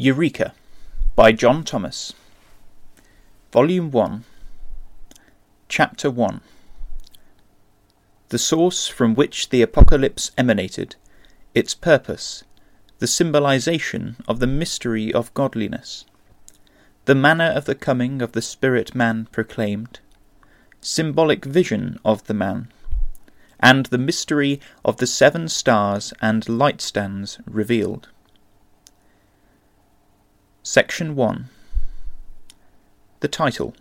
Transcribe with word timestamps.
Eureka 0.00 0.54
by 1.16 1.32
John 1.32 1.64
Thomas. 1.64 2.12
Volume 3.52 3.90
1, 3.90 4.22
Chapter 5.68 6.08
1 6.08 6.40
The 8.28 8.38
source 8.38 8.86
from 8.86 9.16
which 9.16 9.48
the 9.48 9.60
Apocalypse 9.60 10.30
emanated, 10.38 10.94
its 11.52 11.74
purpose, 11.74 12.44
the 13.00 13.08
symbolization 13.08 14.14
of 14.28 14.38
the 14.38 14.46
mystery 14.46 15.12
of 15.12 15.34
godliness, 15.34 16.04
the 17.06 17.16
manner 17.16 17.50
of 17.50 17.64
the 17.64 17.74
coming 17.74 18.22
of 18.22 18.30
the 18.30 18.40
Spirit 18.40 18.94
man 18.94 19.26
proclaimed, 19.32 19.98
symbolic 20.80 21.44
vision 21.44 21.98
of 22.04 22.24
the 22.28 22.34
man, 22.34 22.68
and 23.58 23.86
the 23.86 23.98
mystery 23.98 24.60
of 24.84 24.98
the 24.98 25.08
seven 25.08 25.48
stars 25.48 26.12
and 26.22 26.48
light 26.48 26.80
stands 26.80 27.40
revealed. 27.46 28.06
Section 30.62 31.14
1 31.14 31.48
The 33.20 33.28
title 33.28 33.74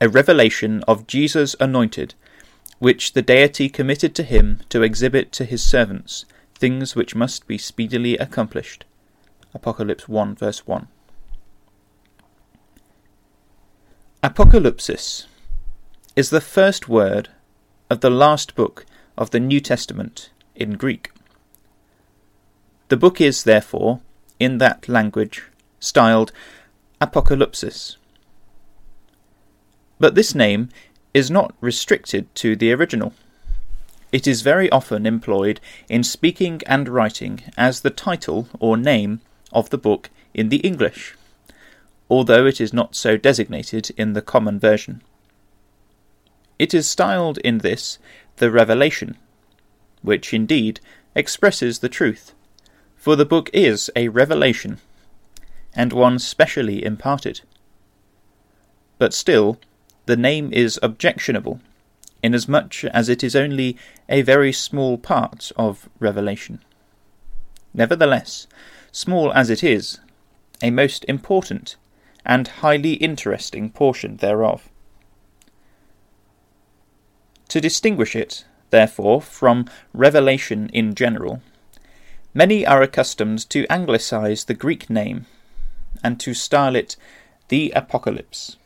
A 0.00 0.08
revelation 0.08 0.82
of 0.88 1.06
Jesus 1.06 1.54
anointed, 1.60 2.14
which 2.80 3.12
the 3.12 3.22
deity 3.22 3.68
committed 3.68 4.14
to 4.16 4.22
him 4.24 4.60
to 4.68 4.82
exhibit 4.82 5.32
to 5.32 5.44
his 5.44 5.62
servants 5.62 6.26
things 6.54 6.94
which 6.96 7.14
must 7.14 7.46
be 7.46 7.56
speedily 7.56 8.18
accomplished. 8.18 8.84
Apocalypse 9.54 10.08
1 10.08 10.34
verse 10.34 10.66
1. 10.66 10.88
Apocalypsis 14.22 15.26
is 16.16 16.30
the 16.30 16.40
first 16.40 16.88
word 16.88 17.28
of 17.88 18.00
the 18.00 18.10
last 18.10 18.54
book 18.54 18.84
of 19.16 19.30
the 19.30 19.40
New 19.40 19.60
Testament 19.60 20.30
in 20.54 20.72
Greek. 20.72 21.13
The 22.88 22.96
book 22.98 23.20
is, 23.20 23.44
therefore, 23.44 24.00
in 24.38 24.58
that 24.58 24.88
language, 24.88 25.44
styled 25.80 26.32
Apocalypsis. 27.00 27.96
But 29.98 30.14
this 30.14 30.34
name 30.34 30.68
is 31.14 31.30
not 31.30 31.54
restricted 31.62 32.32
to 32.36 32.56
the 32.56 32.72
original. 32.72 33.14
It 34.12 34.26
is 34.26 34.42
very 34.42 34.70
often 34.70 35.06
employed 35.06 35.60
in 35.88 36.04
speaking 36.04 36.60
and 36.66 36.88
writing 36.88 37.42
as 37.56 37.80
the 37.80 37.90
title 37.90 38.48
or 38.60 38.76
name 38.76 39.22
of 39.50 39.70
the 39.70 39.78
book 39.78 40.10
in 40.34 40.50
the 40.50 40.58
English, 40.58 41.16
although 42.10 42.44
it 42.44 42.60
is 42.60 42.74
not 42.74 42.94
so 42.94 43.16
designated 43.16 43.92
in 43.96 44.12
the 44.12 44.22
common 44.22 44.60
version. 44.60 45.02
It 46.58 46.74
is 46.74 46.88
styled 46.88 47.38
in 47.38 47.58
this 47.58 47.98
the 48.36 48.50
Revelation, 48.50 49.16
which 50.02 50.34
indeed 50.34 50.80
expresses 51.14 51.78
the 51.78 51.88
truth 51.88 52.33
for 53.04 53.16
the 53.16 53.26
book 53.26 53.50
is 53.52 53.90
a 53.94 54.08
revelation, 54.08 54.78
and 55.76 55.92
one 55.92 56.18
specially 56.18 56.82
imparted. 56.82 57.42
But 58.96 59.12
still, 59.12 59.58
the 60.06 60.16
name 60.16 60.50
is 60.54 60.80
objectionable, 60.82 61.60
inasmuch 62.22 62.82
as 62.84 63.10
it 63.10 63.22
is 63.22 63.36
only 63.36 63.76
a 64.08 64.22
very 64.22 64.54
small 64.54 64.96
part 64.96 65.52
of 65.54 65.86
revelation. 66.00 66.64
Nevertheless, 67.74 68.46
small 68.90 69.34
as 69.34 69.50
it 69.50 69.62
is, 69.62 70.00
a 70.62 70.70
most 70.70 71.04
important 71.04 71.76
and 72.24 72.48
highly 72.48 72.94
interesting 72.94 73.68
portion 73.68 74.16
thereof. 74.16 74.70
To 77.48 77.60
distinguish 77.60 78.16
it, 78.16 78.46
therefore, 78.70 79.20
from 79.20 79.68
revelation 79.92 80.70
in 80.72 80.94
general, 80.94 81.42
Many 82.36 82.66
are 82.66 82.82
accustomed 82.82 83.48
to 83.50 83.64
anglicize 83.70 84.44
the 84.44 84.54
Greek 84.54 84.90
name 84.90 85.26
and 86.02 86.18
to 86.18 86.34
style 86.34 86.74
it 86.74 86.96
the 87.46 87.70
Apocalypse. 87.76 88.56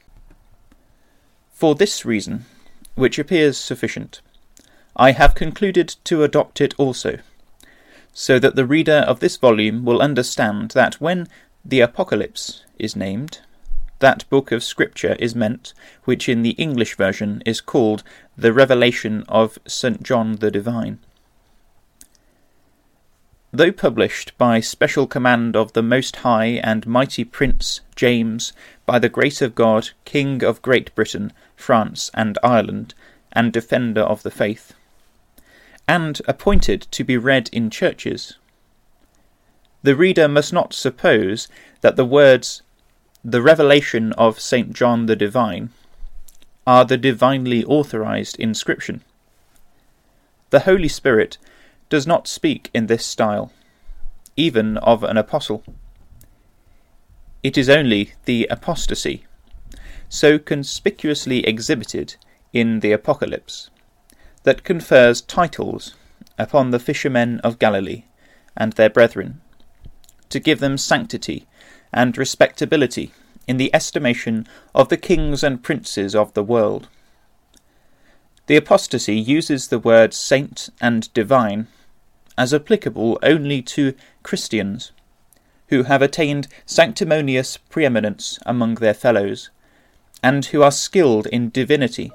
For 1.52 1.74
this 1.74 2.06
reason, 2.06 2.46
which 2.94 3.18
appears 3.18 3.58
sufficient, 3.58 4.22
I 4.96 5.12
have 5.12 5.34
concluded 5.34 5.96
to 6.04 6.24
adopt 6.24 6.62
it 6.62 6.74
also, 6.78 7.18
so 8.14 8.38
that 8.38 8.56
the 8.56 8.64
reader 8.64 9.04
of 9.06 9.20
this 9.20 9.36
volume 9.36 9.84
will 9.84 10.00
understand 10.00 10.70
that 10.70 10.98
when 10.98 11.28
the 11.62 11.80
Apocalypse 11.80 12.64
is 12.78 12.96
named, 12.96 13.40
that 13.98 14.28
book 14.30 14.50
of 14.50 14.64
Scripture 14.64 15.14
is 15.18 15.34
meant 15.34 15.74
which 16.04 16.26
in 16.26 16.40
the 16.40 16.52
English 16.52 16.96
version 16.96 17.42
is 17.44 17.60
called 17.60 18.02
the 18.34 18.52
Revelation 18.54 19.24
of 19.28 19.58
St. 19.66 20.02
John 20.02 20.36
the 20.36 20.50
Divine. 20.50 21.00
Though 23.50 23.72
published 23.72 24.36
by 24.36 24.60
special 24.60 25.06
command 25.06 25.56
of 25.56 25.72
the 25.72 25.82
Most 25.82 26.16
High 26.16 26.60
and 26.62 26.86
Mighty 26.86 27.24
Prince 27.24 27.80
James, 27.96 28.52
by 28.84 28.98
the 28.98 29.08
grace 29.08 29.40
of 29.40 29.54
God, 29.54 29.90
King 30.04 30.44
of 30.44 30.60
Great 30.60 30.94
Britain, 30.94 31.32
France, 31.56 32.10
and 32.12 32.38
Ireland, 32.42 32.94
and 33.32 33.50
defender 33.50 34.02
of 34.02 34.22
the 34.22 34.30
faith, 34.30 34.74
and 35.86 36.20
appointed 36.28 36.82
to 36.90 37.04
be 37.04 37.16
read 37.16 37.48
in 37.50 37.70
churches, 37.70 38.34
the 39.82 39.96
reader 39.96 40.28
must 40.28 40.52
not 40.52 40.74
suppose 40.74 41.48
that 41.80 41.96
the 41.96 42.04
words, 42.04 42.62
the 43.24 43.40
revelation 43.40 44.12
of 44.14 44.40
St. 44.40 44.74
John 44.74 45.06
the 45.06 45.16
Divine, 45.16 45.70
are 46.66 46.84
the 46.84 46.98
divinely 46.98 47.64
authorized 47.64 48.38
inscription. 48.38 49.02
The 50.50 50.60
Holy 50.60 50.88
Spirit 50.88 51.38
does 51.88 52.06
not 52.06 52.28
speak 52.28 52.70
in 52.74 52.86
this 52.86 53.04
style, 53.04 53.52
even 54.36 54.76
of 54.78 55.02
an 55.02 55.16
apostle. 55.16 55.64
It 57.42 57.56
is 57.56 57.68
only 57.68 58.12
the 58.24 58.46
apostasy, 58.50 59.24
so 60.08 60.38
conspicuously 60.38 61.46
exhibited 61.46 62.16
in 62.52 62.80
the 62.80 62.92
Apocalypse, 62.92 63.70
that 64.42 64.64
confers 64.64 65.20
titles 65.20 65.94
upon 66.38 66.70
the 66.70 66.78
fishermen 66.78 67.40
of 67.40 67.58
Galilee 67.58 68.04
and 68.56 68.72
their 68.72 68.90
brethren, 68.90 69.40
to 70.30 70.40
give 70.40 70.60
them 70.60 70.78
sanctity 70.78 71.46
and 71.92 72.18
respectability 72.18 73.12
in 73.46 73.56
the 73.56 73.74
estimation 73.74 74.46
of 74.74 74.88
the 74.88 74.96
kings 74.96 75.42
and 75.42 75.62
princes 75.62 76.14
of 76.14 76.34
the 76.34 76.42
world. 76.42 76.88
The 78.46 78.56
apostasy 78.56 79.16
uses 79.16 79.68
the 79.68 79.78
words 79.78 80.16
saint 80.16 80.70
and 80.80 81.12
divine 81.14 81.68
as 82.38 82.54
applicable 82.54 83.18
only 83.20 83.60
to 83.60 83.94
Christians, 84.22 84.92
who 85.70 85.82
have 85.82 86.00
attained 86.00 86.46
sanctimonious 86.64 87.56
preeminence 87.56 88.38
among 88.46 88.76
their 88.76 88.94
fellows, 88.94 89.50
and 90.22 90.46
who 90.46 90.62
are 90.62 90.70
skilled 90.70 91.26
in 91.26 91.50
divinity, 91.50 92.12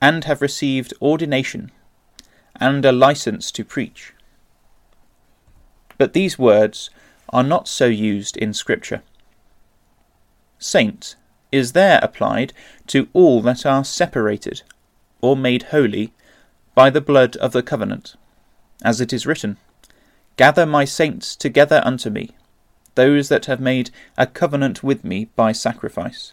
and 0.00 0.24
have 0.24 0.40
received 0.40 0.94
ordination, 1.02 1.72
and 2.54 2.84
a 2.84 2.92
license 2.92 3.50
to 3.50 3.64
preach. 3.64 4.14
But 5.98 6.12
these 6.12 6.38
words 6.38 6.88
are 7.30 7.42
not 7.42 7.66
so 7.66 7.86
used 7.86 8.36
in 8.36 8.54
Scripture. 8.54 9.02
Saint 10.58 11.16
is 11.50 11.72
there 11.72 11.98
applied 12.00 12.52
to 12.86 13.08
all 13.12 13.42
that 13.42 13.66
are 13.66 13.84
separated, 13.84 14.62
or 15.20 15.36
made 15.36 15.64
holy, 15.64 16.12
by 16.76 16.90
the 16.90 17.00
blood 17.00 17.36
of 17.38 17.50
the 17.52 17.62
covenant 17.62 18.14
as 18.82 19.00
it 19.00 19.12
is 19.12 19.26
written, 19.26 19.56
Gather 20.36 20.66
my 20.66 20.84
saints 20.84 21.34
together 21.34 21.80
unto 21.84 22.10
me, 22.10 22.30
those 22.94 23.28
that 23.28 23.46
have 23.46 23.60
made 23.60 23.90
a 24.18 24.26
covenant 24.26 24.82
with 24.82 25.04
me 25.04 25.30
by 25.36 25.52
sacrifice. 25.52 26.32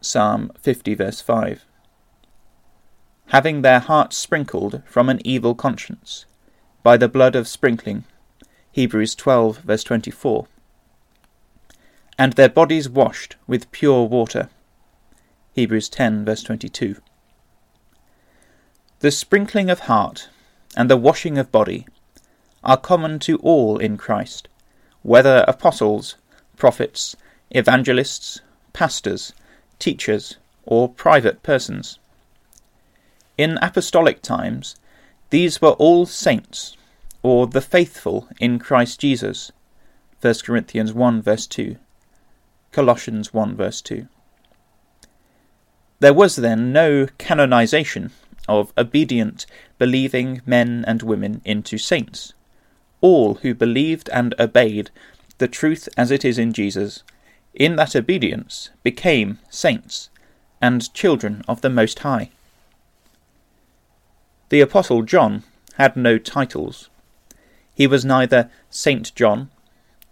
Psalm 0.00 0.50
50, 0.58 0.94
verse 0.94 1.20
5. 1.20 1.64
Having 3.26 3.62
their 3.62 3.78
hearts 3.78 4.16
sprinkled 4.16 4.82
from 4.84 5.08
an 5.08 5.20
evil 5.24 5.54
conscience, 5.54 6.26
by 6.82 6.96
the 6.96 7.08
blood 7.08 7.36
of 7.36 7.48
sprinkling. 7.48 8.04
Hebrews 8.72 9.14
12, 9.14 9.58
verse 9.58 9.84
24. 9.84 10.46
And 12.18 12.32
their 12.34 12.48
bodies 12.48 12.88
washed 12.88 13.36
with 13.46 13.70
pure 13.72 14.06
water. 14.06 14.48
Hebrews 15.54 15.88
10, 15.88 16.24
verse 16.24 16.42
22. 16.42 16.96
The 19.00 19.10
sprinkling 19.10 19.70
of 19.70 19.80
heart 19.80 20.28
and 20.76 20.88
the 20.88 20.96
washing 20.96 21.38
of 21.38 21.52
body 21.52 21.86
are 22.64 22.76
common 22.76 23.18
to 23.20 23.36
all 23.38 23.78
in 23.78 23.96
Christ, 23.96 24.48
whether 25.02 25.44
apostles, 25.48 26.16
prophets, 26.56 27.16
evangelists, 27.50 28.40
pastors, 28.72 29.32
teachers, 29.78 30.36
or 30.64 30.88
private 30.88 31.42
persons. 31.42 31.98
In 33.36 33.58
apostolic 33.60 34.22
times, 34.22 34.76
these 35.30 35.60
were 35.60 35.70
all 35.72 36.06
saints, 36.06 36.76
or 37.22 37.46
the 37.46 37.60
faithful 37.60 38.28
in 38.38 38.58
Christ 38.58 39.00
Jesus. 39.00 39.50
1 40.20 40.34
Corinthians 40.44 40.92
1 40.92 41.22
verse 41.22 41.46
2, 41.46 41.76
Colossians 42.70 43.34
1 43.34 43.56
verse 43.56 43.80
2. 43.82 44.06
There 45.98 46.14
was 46.14 46.36
then 46.36 46.72
no 46.72 47.06
canonization 47.18 48.10
of 48.48 48.72
obedient, 48.76 49.46
believing 49.78 50.42
men 50.46 50.84
and 50.86 51.02
women 51.02 51.40
into 51.44 51.78
saints, 51.78 52.34
all 53.00 53.34
who 53.36 53.54
believed 53.54 54.08
and 54.10 54.34
obeyed 54.38 54.90
the 55.38 55.48
truth 55.48 55.88
as 55.96 56.10
it 56.10 56.24
is 56.24 56.38
in 56.38 56.52
Jesus, 56.52 57.02
in 57.54 57.76
that 57.76 57.94
obedience 57.94 58.70
became 58.82 59.38
saints 59.50 60.08
and 60.60 60.92
children 60.94 61.42
of 61.48 61.60
the 61.60 61.70
Most 61.70 62.00
High. 62.00 62.30
The 64.48 64.60
Apostle 64.60 65.02
John 65.02 65.42
had 65.74 65.96
no 65.96 66.18
titles. 66.18 66.88
He 67.74 67.86
was 67.86 68.04
neither 68.04 68.50
Saint 68.70 69.14
John 69.14 69.50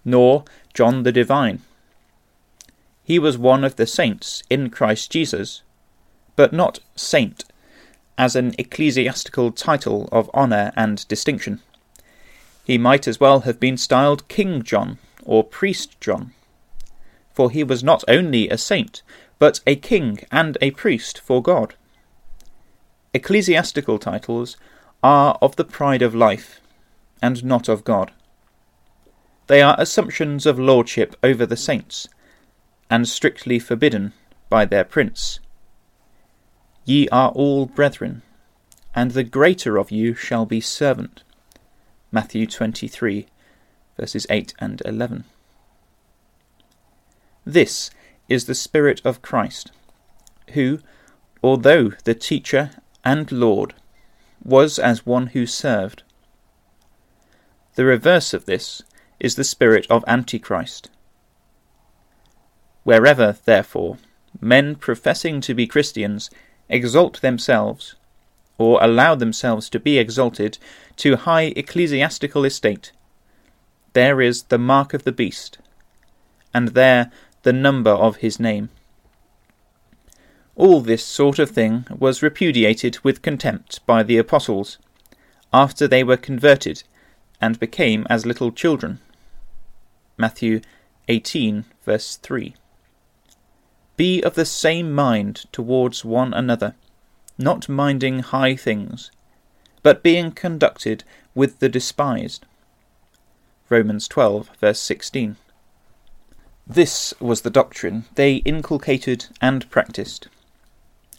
nor 0.04 0.44
John 0.74 1.02
the 1.02 1.12
Divine. 1.12 1.60
He 3.04 3.18
was 3.18 3.36
one 3.36 3.64
of 3.64 3.76
the 3.76 3.86
saints 3.86 4.42
in 4.48 4.70
Christ 4.70 5.10
Jesus, 5.10 5.62
but 6.36 6.52
not 6.52 6.80
saint 6.96 7.44
as 8.20 8.36
an 8.36 8.54
ecclesiastical 8.58 9.50
title 9.50 10.06
of 10.12 10.28
honour 10.34 10.70
and 10.76 11.08
distinction. 11.08 11.58
He 12.62 12.76
might 12.76 13.08
as 13.08 13.18
well 13.18 13.40
have 13.40 13.58
been 13.58 13.78
styled 13.78 14.28
King 14.28 14.62
John 14.62 14.98
or 15.24 15.42
Priest 15.42 15.98
John, 16.02 16.34
for 17.32 17.50
he 17.50 17.64
was 17.64 17.82
not 17.82 18.04
only 18.08 18.50
a 18.50 18.58
saint, 18.58 19.00
but 19.38 19.60
a 19.66 19.74
king 19.74 20.20
and 20.30 20.58
a 20.60 20.70
priest 20.72 21.18
for 21.18 21.42
God. 21.42 21.74
Ecclesiastical 23.14 23.98
titles 23.98 24.58
are 25.02 25.38
of 25.40 25.56
the 25.56 25.64
pride 25.64 26.02
of 26.02 26.14
life, 26.14 26.60
and 27.22 27.42
not 27.42 27.70
of 27.70 27.84
God. 27.84 28.12
They 29.46 29.62
are 29.62 29.76
assumptions 29.78 30.44
of 30.44 30.58
lordship 30.58 31.16
over 31.22 31.46
the 31.46 31.56
saints, 31.56 32.06
and 32.90 33.08
strictly 33.08 33.58
forbidden 33.58 34.12
by 34.50 34.66
their 34.66 34.84
prince. 34.84 35.40
Ye 36.84 37.08
are 37.10 37.30
all 37.30 37.66
brethren, 37.66 38.22
and 38.94 39.10
the 39.10 39.24
greater 39.24 39.76
of 39.76 39.90
you 39.90 40.14
shall 40.14 40.46
be 40.46 40.60
servant. 40.60 41.22
Matthew 42.10 42.46
23, 42.46 43.26
verses 43.98 44.26
8 44.28 44.54
and 44.58 44.82
11. 44.84 45.24
This 47.44 47.90
is 48.28 48.46
the 48.46 48.54
Spirit 48.54 49.00
of 49.04 49.22
Christ, 49.22 49.72
who, 50.54 50.80
although 51.42 51.90
the 52.04 52.14
teacher 52.14 52.70
and 53.04 53.30
Lord, 53.30 53.74
was 54.42 54.78
as 54.78 55.06
one 55.06 55.28
who 55.28 55.46
served. 55.46 56.02
The 57.74 57.84
reverse 57.84 58.34
of 58.34 58.46
this 58.46 58.82
is 59.18 59.36
the 59.36 59.44
spirit 59.44 59.86
of 59.90 60.04
Antichrist. 60.06 60.90
Wherever, 62.84 63.36
therefore, 63.44 63.98
men 64.40 64.74
professing 64.74 65.40
to 65.42 65.54
be 65.54 65.66
Christians 65.66 66.30
exalt 66.70 67.20
themselves, 67.20 67.96
or 68.56 68.82
allow 68.82 69.14
themselves 69.14 69.68
to 69.68 69.78
be 69.78 69.98
exalted, 69.98 70.56
to 70.96 71.16
high 71.16 71.52
ecclesiastical 71.56 72.44
estate, 72.44 72.92
there 73.92 74.20
is 74.20 74.44
the 74.44 74.58
mark 74.58 74.94
of 74.94 75.04
the 75.04 75.12
beast, 75.12 75.58
and 76.54 76.68
there 76.68 77.10
the 77.42 77.52
number 77.52 77.90
of 77.90 78.16
his 78.16 78.38
name. 78.38 78.68
All 80.54 80.80
this 80.80 81.04
sort 81.04 81.38
of 81.38 81.50
thing 81.50 81.86
was 81.98 82.22
repudiated 82.22 83.02
with 83.02 83.22
contempt 83.22 83.84
by 83.86 84.02
the 84.02 84.18
apostles, 84.18 84.78
after 85.52 85.88
they 85.88 86.04
were 86.04 86.16
converted 86.16 86.82
and 87.40 87.58
became 87.58 88.06
as 88.08 88.26
little 88.26 88.52
children. 88.52 89.00
Matthew 90.16 90.60
18, 91.08 91.64
verse 91.84 92.16
3. 92.16 92.54
Be 94.00 94.22
of 94.22 94.34
the 94.34 94.46
same 94.46 94.92
mind 94.92 95.44
towards 95.52 96.06
one 96.06 96.32
another, 96.32 96.74
not 97.36 97.68
minding 97.68 98.20
high 98.20 98.56
things, 98.56 99.10
but 99.82 100.02
being 100.02 100.32
conducted 100.32 101.04
with 101.34 101.58
the 101.58 101.68
despised. 101.68 102.46
Romans 103.68 104.08
12, 104.08 104.52
verse 104.58 104.80
16. 104.80 105.36
This 106.66 107.12
was 107.20 107.42
the 107.42 107.50
doctrine 107.50 108.06
they 108.14 108.36
inculcated 108.36 109.26
and 109.42 109.70
practiced 109.70 110.28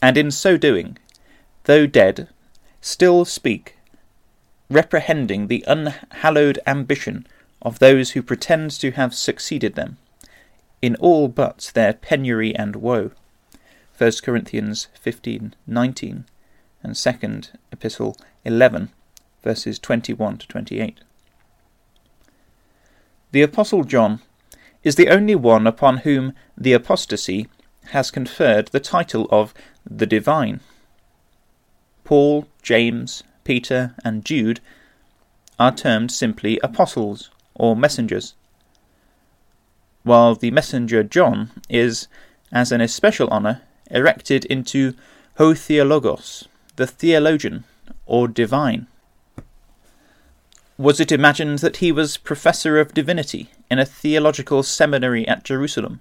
and 0.02 0.18
in 0.18 0.32
so 0.32 0.56
doing, 0.56 0.98
though 1.66 1.86
dead, 1.86 2.30
still 2.80 3.24
speak, 3.24 3.76
reprehending 4.68 5.46
the 5.46 5.64
unhallowed 5.68 6.58
ambition 6.66 7.28
of 7.62 7.78
those 7.78 8.10
who 8.10 8.24
pretend 8.24 8.72
to 8.72 8.90
have 8.90 9.14
succeeded 9.14 9.76
them, 9.76 9.98
in 10.82 10.96
all 10.96 11.28
but 11.28 11.70
their 11.74 11.94
penury 11.94 12.54
and 12.54 12.76
woe. 12.76 13.12
1 13.96 14.12
Corinthians 14.22 14.88
15:19 15.02 16.24
and 16.82 16.94
2nd 16.94 17.50
Epistle 17.70 18.16
11 18.44 18.90
verses 19.42 19.78
21 19.78 20.38
to 20.38 20.48
28. 20.48 21.00
The 23.30 23.42
Apostle 23.42 23.84
John 23.84 24.20
is 24.82 24.96
the 24.96 25.08
only 25.08 25.34
one 25.34 25.66
upon 25.66 25.98
whom 25.98 26.34
the 26.56 26.72
apostasy 26.72 27.48
has 27.86 28.10
conferred 28.10 28.68
the 28.68 28.80
title 28.80 29.26
of 29.30 29.54
the 29.88 30.06
divine. 30.06 30.60
Paul, 32.04 32.46
James, 32.62 33.22
Peter, 33.44 33.94
and 34.04 34.24
Jude 34.24 34.60
are 35.58 35.74
termed 35.74 36.10
simply 36.10 36.58
apostles 36.62 37.30
or 37.54 37.76
messengers, 37.76 38.34
while 40.02 40.34
the 40.34 40.50
messenger 40.50 41.02
John 41.02 41.50
is, 41.68 42.08
as 42.52 42.72
an 42.72 42.80
especial 42.80 43.28
honour, 43.28 43.62
erected 43.90 44.44
into 44.46 44.94
Ho 45.36 45.54
Theologos, 45.54 46.46
the 46.76 46.86
theologian 46.86 47.64
or 48.06 48.28
divine. 48.28 48.86
Was 50.78 51.00
it 51.00 51.12
imagined 51.12 51.60
that 51.60 51.76
he 51.76 51.92
was 51.92 52.16
professor 52.16 52.78
of 52.78 52.94
divinity 52.94 53.50
in 53.70 53.78
a 53.78 53.86
theological 53.86 54.62
seminary 54.62 55.26
at 55.28 55.44
Jerusalem? 55.44 56.00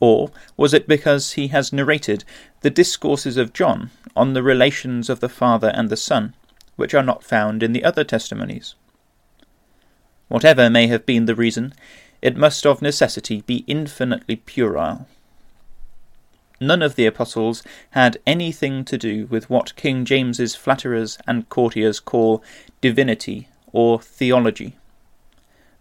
Or 0.00 0.30
was 0.56 0.72
it 0.72 0.88
because 0.88 1.32
he 1.32 1.48
has 1.48 1.72
narrated 1.72 2.24
the 2.62 2.70
discourses 2.70 3.36
of 3.36 3.52
John 3.52 3.90
on 4.16 4.32
the 4.32 4.42
relations 4.42 5.08
of 5.10 5.20
the 5.20 5.28
Father 5.28 5.70
and 5.74 5.90
the 5.90 5.96
Son, 5.96 6.34
which 6.76 6.94
are 6.94 7.02
not 7.02 7.22
found 7.22 7.62
in 7.62 7.72
the 7.72 7.84
other 7.84 8.02
testimonies? 8.02 8.74
Whatever 10.28 10.70
may 10.70 10.86
have 10.86 11.04
been 11.04 11.26
the 11.26 11.34
reason, 11.34 11.74
it 12.22 12.36
must 12.36 12.64
of 12.64 12.80
necessity 12.80 13.42
be 13.42 13.64
infinitely 13.66 14.36
puerile. 14.36 15.06
None 16.60 16.80
of 16.80 16.94
the 16.94 17.06
apostles 17.06 17.64
had 17.90 18.18
anything 18.24 18.84
to 18.84 18.96
do 18.96 19.26
with 19.26 19.50
what 19.50 19.74
King 19.74 20.04
James's 20.04 20.54
flatterers 20.54 21.18
and 21.26 21.48
courtiers 21.48 21.98
call 21.98 22.42
divinity 22.80 23.48
or 23.72 24.00
theology, 24.00 24.76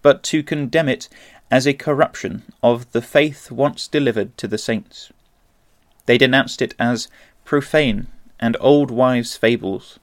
but 0.01 0.23
to 0.23 0.41
condemn 0.41 0.89
it 0.89 1.07
as 1.51 1.67
a 1.67 1.73
corruption 1.73 2.41
of 2.63 2.91
the 2.93 3.01
faith 3.01 3.51
once 3.51 3.87
delivered 3.87 4.35
to 4.39 4.47
the 4.47 4.57
saints. 4.57 5.11
They 6.07 6.17
denounced 6.17 6.61
it 6.63 6.73
as 6.79 7.07
profane 7.45 8.07
and 8.39 8.57
old 8.59 8.89
wives' 8.89 9.37
fables, 9.37 9.99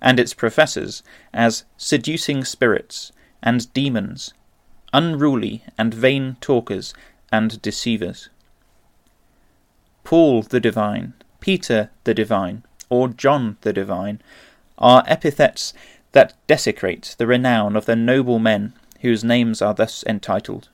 and 0.00 0.20
its 0.20 0.34
professors 0.34 1.02
as 1.34 1.64
seducing 1.76 2.44
spirits 2.44 3.10
and 3.42 3.72
demons, 3.72 4.32
unruly 4.92 5.62
and 5.76 5.92
vain 5.92 6.36
talkers 6.40 6.94
and 7.30 7.60
deceivers. 7.62 8.28
Paul 10.04 10.42
the 10.42 10.60
Divine, 10.60 11.14
Peter 11.40 11.90
the 12.04 12.14
Divine, 12.14 12.62
or 12.88 13.08
John 13.08 13.58
the 13.60 13.72
Divine 13.72 14.20
are 14.78 15.04
epithets 15.06 15.74
that 16.12 16.34
desecrate 16.46 17.14
the 17.18 17.26
renown 17.26 17.76
of 17.76 17.84
the 17.84 17.96
noble 17.96 18.38
men 18.38 18.72
whose 19.00 19.22
names 19.22 19.60
are 19.60 19.74
thus 19.74 20.02
entitled. 20.06 20.68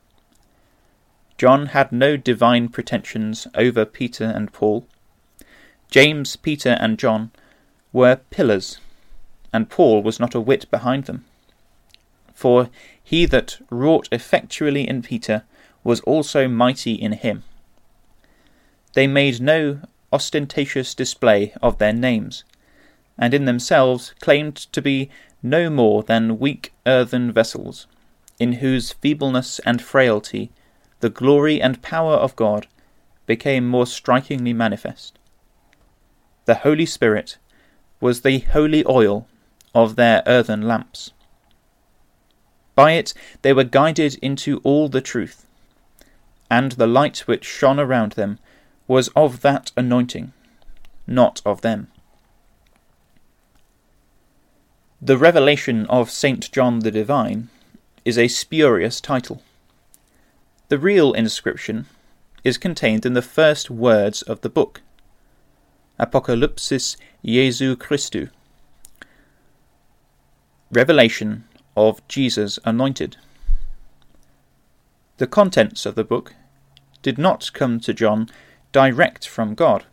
John 1.37 1.66
had 1.66 1.90
no 1.90 2.16
divine 2.16 2.68
pretensions 2.68 3.47
over 3.54 3.85
Peter 3.85 4.25
and 4.25 4.52
Paul. 4.52 4.87
James, 5.90 6.37
Peter, 6.37 6.76
and 6.80 6.99
John 6.99 7.33
were 7.92 8.21
pillars, 8.30 8.78
and 9.52 9.68
Paul 9.68 10.02
was 10.02 10.21
not 10.21 10.35
a 10.35 10.40
whit 10.40 10.71
behind 10.71 11.04
them. 11.04 11.25
For 12.45 12.69
he 13.03 13.25
that 13.25 13.57
wrought 13.71 14.07
effectually 14.13 14.87
in 14.87 15.01
Peter 15.01 15.45
was 15.83 16.01
also 16.01 16.47
mighty 16.47 16.93
in 16.93 17.13
him. 17.13 17.43
They 18.93 19.07
made 19.07 19.41
no 19.41 19.81
ostentatious 20.13 20.95
display 20.95 21.55
of 21.63 21.79
their 21.79 21.95
names, 21.95 22.45
and 23.17 23.33
in 23.33 23.47
themselves 23.47 24.13
claimed 24.21 24.57
to 24.57 24.83
be 24.83 25.09
no 25.43 25.71
more 25.71 26.03
than 26.03 26.39
weak 26.39 26.75
earthen 26.85 27.33
vessels, 27.33 27.87
in 28.39 28.61
whose 28.61 28.93
feebleness 28.93 29.59
and 29.61 29.81
frailty 29.81 30.51
the 31.01 31.09
glory 31.09 31.63
and 31.63 31.81
power 31.81 32.13
of 32.13 32.37
God 32.37 32.67
became 33.25 33.67
more 33.67 33.87
strikingly 33.87 34.53
manifest. 34.53 35.19
The 36.45 36.57
Holy 36.57 36.85
Spirit 36.85 37.39
was 38.03 38.21
the 38.21 38.41
holy 38.41 38.85
oil 38.87 39.27
of 39.75 39.97
their 39.97 40.23
earthen 40.27 40.61
lamps. 40.61 41.13
By 42.75 42.93
it 42.93 43.14
they 43.43 43.52
were 43.52 43.64
guided 43.64 44.16
into 44.16 44.59
all 44.64 44.88
the 44.88 45.00
truth, 45.00 45.47
and 46.50 46.73
the 46.73 46.87
light 46.87 47.21
which 47.26 47.45
shone 47.45 47.78
around 47.78 48.12
them 48.12 48.38
was 48.87 49.09
of 49.16 49.40
that 49.43 49.73
anointing, 49.76 50.33
not 51.07 51.40
of 51.45 51.61
them. 51.61 51.88
The 55.00 55.19
Revelation 55.19 55.87
of 55.87 56.11
St. 56.11 56.50
John 56.50 56.81
the 56.81 56.90
Divine 56.90 57.49
is 58.04 58.19
a 58.19 58.28
spurious 58.28 59.00
title. 59.00 59.43
The 60.69 60.78
real 60.78 61.12
inscription 61.12 61.87
is 62.43 62.59
contained 62.59 63.07
in 63.07 63.14
the 63.14 63.23
first 63.23 63.71
words 63.71 64.23
of 64.23 64.40
the 64.40 64.49
book 64.49 64.83
Apocalypsis 66.00 66.97
Jesu 67.25 67.76
Christu, 67.76 68.31
Revelation 70.71 71.45
of 71.76 72.07
Jesus 72.09 72.59
Anointed. 72.64 73.16
The 75.19 75.26
contents 75.26 75.87
of 75.87 75.95
the 75.95 76.04
book 76.04 76.35
did 77.02 77.19
not 77.19 77.52
come 77.52 77.81
to 77.81 77.95
John 77.95 78.28
direct 78.73 79.28
from 79.28 79.54
God. 79.54 79.85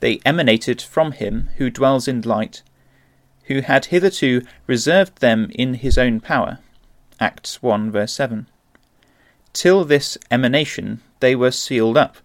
They 0.00 0.20
emanated 0.24 0.80
from 0.80 1.12
him 1.12 1.50
who 1.56 1.70
dwells 1.70 2.08
in 2.08 2.22
light 2.22 2.62
who 3.50 3.60
had 3.62 3.86
hitherto 3.86 4.42
reserved 4.68 5.18
them 5.18 5.50
in 5.56 5.74
his 5.74 5.98
own 5.98 6.20
power. 6.20 6.58
Acts 7.18 7.60
1 7.60 7.90
verse 7.90 8.12
7. 8.12 8.46
Till 9.52 9.84
this 9.84 10.16
emanation 10.30 11.00
they 11.18 11.34
were 11.34 11.50
sealed 11.50 11.96
up, 11.96 12.18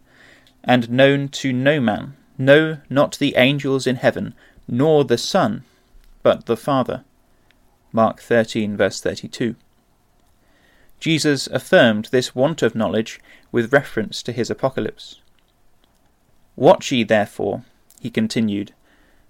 and 0.63 0.87
known 0.87 1.27
to 1.29 1.51
no 1.51 1.79
man, 1.79 2.15
no, 2.37 2.77
not 2.91 3.17
the 3.17 3.35
angels 3.37 3.87
in 3.87 3.95
heaven, 3.95 4.35
nor 4.67 5.03
the 5.03 5.17
Son, 5.17 5.63
but 6.21 6.45
the 6.45 6.55
Father. 6.55 7.03
Mark 7.95 8.19
13 8.19 8.75
verse 8.75 8.99
32. 8.99 9.55
Jesus 10.99 11.47
affirmed 11.47 12.09
this 12.11 12.35
want 12.35 12.61
of 12.61 12.75
knowledge 12.75 13.21
with 13.53 13.71
reference 13.71 14.21
to 14.23 14.33
his 14.33 14.49
apocalypse. 14.49 15.21
Watch 16.57 16.91
ye 16.91 17.05
therefore, 17.05 17.63
he 18.01 18.09
continued, 18.09 18.73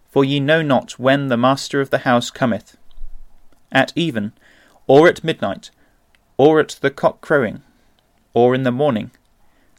for 0.09 0.25
ye 0.25 0.39
know 0.39 0.63
not 0.63 0.97
when 0.97 1.27
the 1.27 1.37
master 1.37 1.79
of 1.79 1.91
the 1.91 1.99
house 2.09 2.31
cometh, 2.31 2.75
at 3.71 3.93
even, 3.95 4.33
or 4.87 5.07
at 5.07 5.23
midnight, 5.23 5.69
or 6.35 6.59
at 6.59 6.79
the 6.81 6.89
cock 6.89 7.21
crowing, 7.21 7.61
or 8.33 8.55
in 8.55 8.63
the 8.63 8.71
morning, 8.71 9.11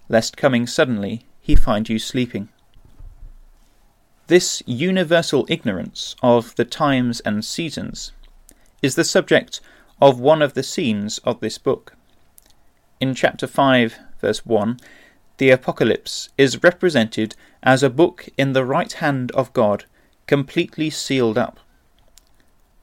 lest 0.08 0.36
coming 0.36 0.64
suddenly 0.64 1.26
he 1.40 1.56
find 1.56 1.88
you 1.88 1.98
sleeping. 1.98 2.50
This 4.28 4.62
universal 4.64 5.44
ignorance 5.48 6.14
of 6.22 6.54
the 6.54 6.64
times 6.64 7.18
and 7.20 7.44
seasons 7.44 8.12
is 8.82 8.94
the 8.94 9.04
subject 9.04 9.60
of 10.00 10.20
one 10.20 10.42
of 10.42 10.54
the 10.54 10.62
scenes 10.62 11.18
of 11.18 11.40
this 11.40 11.58
book. 11.58 11.94
In 13.00 13.14
chapter 13.14 13.46
5, 13.46 13.98
verse 14.20 14.44
1, 14.46 14.78
the 15.38 15.50
Apocalypse 15.50 16.30
is 16.38 16.62
represented 16.62 17.34
as 17.62 17.82
a 17.82 17.90
book 17.90 18.28
in 18.38 18.52
the 18.52 18.64
right 18.64 18.92
hand 18.92 19.30
of 19.32 19.52
God 19.52 19.84
completely 20.26 20.90
sealed 20.90 21.38
up. 21.38 21.60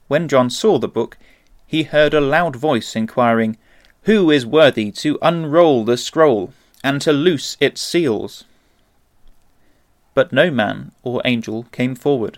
When 0.07 0.27
John 0.27 0.49
saw 0.49 0.77
the 0.77 0.87
book, 0.87 1.17
he 1.65 1.83
heard 1.83 2.13
a 2.13 2.21
loud 2.21 2.55
voice 2.55 2.95
inquiring, 2.95 3.57
Who 4.03 4.29
is 4.29 4.45
worthy 4.45 4.91
to 4.91 5.17
unroll 5.21 5.83
the 5.83 5.97
scroll 5.97 6.53
and 6.83 7.01
to 7.01 7.11
loose 7.11 7.57
its 7.59 7.81
seals? 7.81 8.43
But 10.13 10.31
no 10.31 10.51
man 10.51 10.91
or 11.01 11.21
angel 11.25 11.63
came 11.71 11.95
forward. 11.95 12.37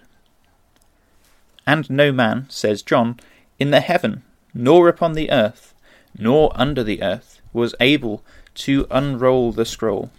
And 1.68 1.90
no 1.90 2.12
man, 2.12 2.46
says 2.50 2.82
John, 2.82 3.20
in 3.60 3.72
the 3.72 3.82
heaven, 3.82 4.24
nor 4.54 4.88
upon 4.88 5.14
the 5.14 5.32
earth, 5.32 5.74
nor 6.18 6.52
under 6.56 6.84
the 6.84 7.02
earth, 7.02 7.42
was 7.54 7.76
able 7.80 8.24
to 8.54 8.88
unroll 8.90 9.52
the 9.52 9.66
scroll, 9.66 10.10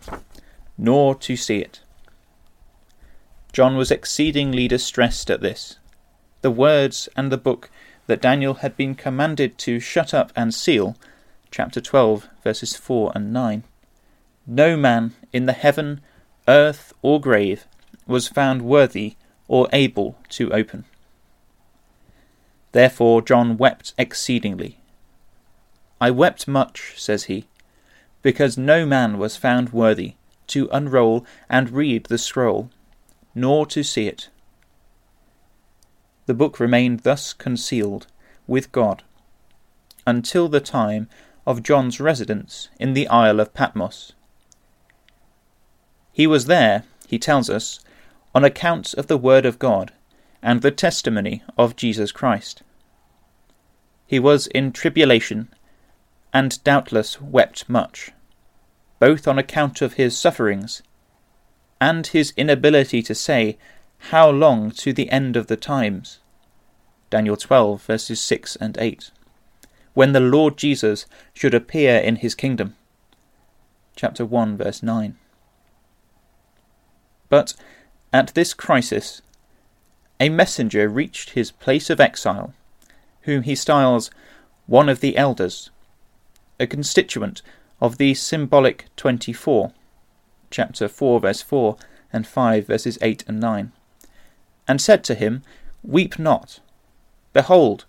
nor 0.76 1.14
to 1.14 1.36
see 1.36 1.58
it. 1.58 1.80
John 3.52 3.76
was 3.76 3.90
exceedingly 3.90 4.68
distressed 4.68 5.30
at 5.30 5.40
this. 5.40 5.78
The 6.42 6.50
words 6.50 7.08
and 7.16 7.32
the 7.32 7.38
book 7.38 7.70
that 8.06 8.20
Daniel 8.20 8.54
had 8.54 8.76
been 8.76 8.94
commanded 8.94 9.58
to 9.58 9.80
shut 9.80 10.12
up 10.12 10.32
and 10.36 10.52
seal, 10.52 10.96
chapter 11.50 11.80
12, 11.80 12.28
verses 12.44 12.76
4 12.76 13.12
and 13.14 13.32
9. 13.32 13.64
No 14.46 14.76
man 14.76 15.14
in 15.32 15.46
the 15.46 15.52
heaven, 15.52 16.00
earth, 16.46 16.92
or 17.02 17.20
grave 17.20 17.66
was 18.06 18.28
found 18.28 18.62
worthy 18.62 19.16
or 19.48 19.68
able 19.72 20.18
to 20.28 20.52
open. 20.52 20.84
Therefore 22.76 23.22
John 23.22 23.56
wept 23.56 23.94
exceedingly. 23.96 24.76
I 25.98 26.10
wept 26.10 26.46
much, 26.46 26.92
says 26.98 27.24
he, 27.24 27.46
because 28.20 28.58
no 28.58 28.84
man 28.84 29.16
was 29.16 29.34
found 29.34 29.72
worthy 29.72 30.16
to 30.48 30.68
unroll 30.70 31.24
and 31.48 31.70
read 31.70 32.04
the 32.04 32.18
scroll 32.18 32.68
nor 33.34 33.64
to 33.64 33.82
see 33.82 34.08
it. 34.08 34.28
The 36.26 36.34
book 36.34 36.60
remained 36.60 37.00
thus 37.00 37.32
concealed 37.32 38.08
with 38.46 38.72
God 38.72 39.02
until 40.06 40.46
the 40.46 40.60
time 40.60 41.08
of 41.46 41.62
John's 41.62 41.98
residence 41.98 42.68
in 42.78 42.92
the 42.92 43.08
Isle 43.08 43.40
of 43.40 43.54
Patmos. 43.54 44.12
He 46.12 46.26
was 46.26 46.44
there, 46.44 46.84
he 47.08 47.18
tells 47.18 47.48
us, 47.48 47.80
on 48.34 48.44
account 48.44 48.92
of 48.92 49.06
the 49.06 49.16
Word 49.16 49.46
of 49.46 49.58
God 49.58 49.92
and 50.42 50.62
the 50.62 50.70
testimony 50.70 51.42
of 51.56 51.76
Jesus 51.76 52.12
Christ. 52.12 52.62
He 54.06 54.18
was 54.18 54.46
in 54.48 54.72
tribulation, 54.72 55.48
and 56.32 56.62
doubtless 56.64 57.20
wept 57.20 57.68
much, 57.68 58.12
both 58.98 59.26
on 59.26 59.38
account 59.38 59.82
of 59.82 59.94
his 59.94 60.16
sufferings 60.16 60.82
and 61.80 62.06
his 62.06 62.32
inability 62.36 63.02
to 63.02 63.14
say 63.14 63.58
how 64.10 64.30
long 64.30 64.70
to 64.70 64.92
the 64.92 65.10
end 65.10 65.36
of 65.36 65.46
the 65.46 65.56
times. 65.56 66.20
Daniel 67.10 67.36
12, 67.36 67.82
verses 67.82 68.20
6 68.20 68.56
and 68.56 68.76
8. 68.78 69.10
When 69.94 70.12
the 70.12 70.20
Lord 70.20 70.56
Jesus 70.56 71.06
should 71.32 71.54
appear 71.54 71.98
in 71.98 72.16
his 72.16 72.34
kingdom. 72.34 72.76
Chapter 73.94 74.24
1, 74.24 74.56
verse 74.56 74.82
9. 74.82 75.16
But 77.28 77.54
at 78.12 78.34
this 78.34 78.54
crisis, 78.54 79.22
a 80.20 80.28
messenger 80.28 80.88
reached 80.88 81.30
his 81.30 81.50
place 81.50 81.90
of 81.90 82.00
exile, 82.00 82.54
whom 83.22 83.42
he 83.42 83.54
styles 83.54 84.10
one 84.66 84.88
of 84.88 85.00
the 85.00 85.16
elders, 85.16 85.70
a 86.58 86.66
constituent 86.66 87.42
of 87.80 87.98
the 87.98 88.14
symbolic 88.14 88.86
twenty 88.96 89.32
four 89.32 89.72
chapter 90.50 90.88
4, 90.88 91.20
verse 91.20 91.42
4, 91.42 91.76
and 92.12 92.26
5, 92.26 92.66
verses 92.66 92.98
8 93.02 93.24
and 93.26 93.40
9, 93.40 93.72
and 94.66 94.80
said 94.80 95.04
to 95.04 95.14
him, 95.14 95.42
Weep 95.82 96.18
not. 96.18 96.60
Behold, 97.32 97.84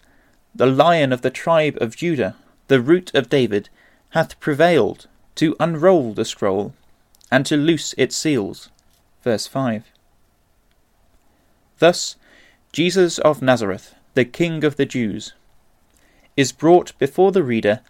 the 0.53 0.65
lion 0.65 1.13
of 1.13 1.22
the 1.22 1.29
tribe 1.29 1.77
of 1.79 1.96
Judah, 1.96 2.36
the 2.67 2.81
root 2.81 3.13
of 3.13 3.29
David, 3.29 3.69
hath 4.10 4.39
prevailed 4.39 5.07
to 5.36 5.55
unroll 5.60 6.13
the 6.13 6.25
scroll 6.25 6.74
and 7.31 7.46
to 7.46 7.57
loose 7.57 7.93
its 7.98 8.15
seals. 8.15 8.69
Verse 9.24 9.48
5. 9.48 9.86
Thus, 11.79 12.15
Jesus 12.72 13.19
of 13.19 13.41
Nazareth, 13.41 13.96
the 14.13 14.25
King 14.25 14.63
of 14.63 14.77
the 14.77 14.86
Jews, 14.86 15.34
is 16.36 16.51
brought 16.51 16.98
before 16.98 17.31
the 17.31 17.43
reader 17.43 17.81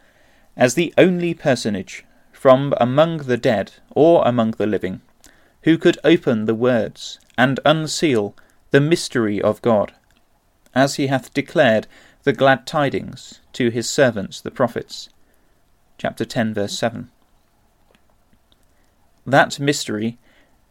as 0.55 0.73
the 0.73 0.93
only 0.97 1.33
personage 1.33 2.05
from 2.31 2.73
among 2.77 3.17
the 3.17 3.37
dead 3.37 3.73
or 3.91 4.25
among 4.27 4.51
the 4.51 4.67
living, 4.67 5.01
who 5.63 5.77
could 5.77 5.97
open 6.03 6.45
the 6.45 6.55
words 6.55 7.19
and 7.37 7.59
unseal 7.65 8.35
the 8.71 8.81
mystery 8.81 9.41
of 9.41 9.61
God, 9.61 9.93
as 10.73 10.95
he 10.95 11.07
hath 11.07 11.33
declared 11.33 11.87
the 12.23 12.33
glad 12.33 12.65
tidings 12.67 13.41
to 13.53 13.69
his 13.69 13.89
servants 13.89 14.41
the 14.41 14.51
prophets. 14.51 15.09
Chapter 15.97 16.25
10, 16.25 16.53
verse 16.53 16.77
7. 16.77 17.09
That 19.25 19.59
mystery 19.59 20.17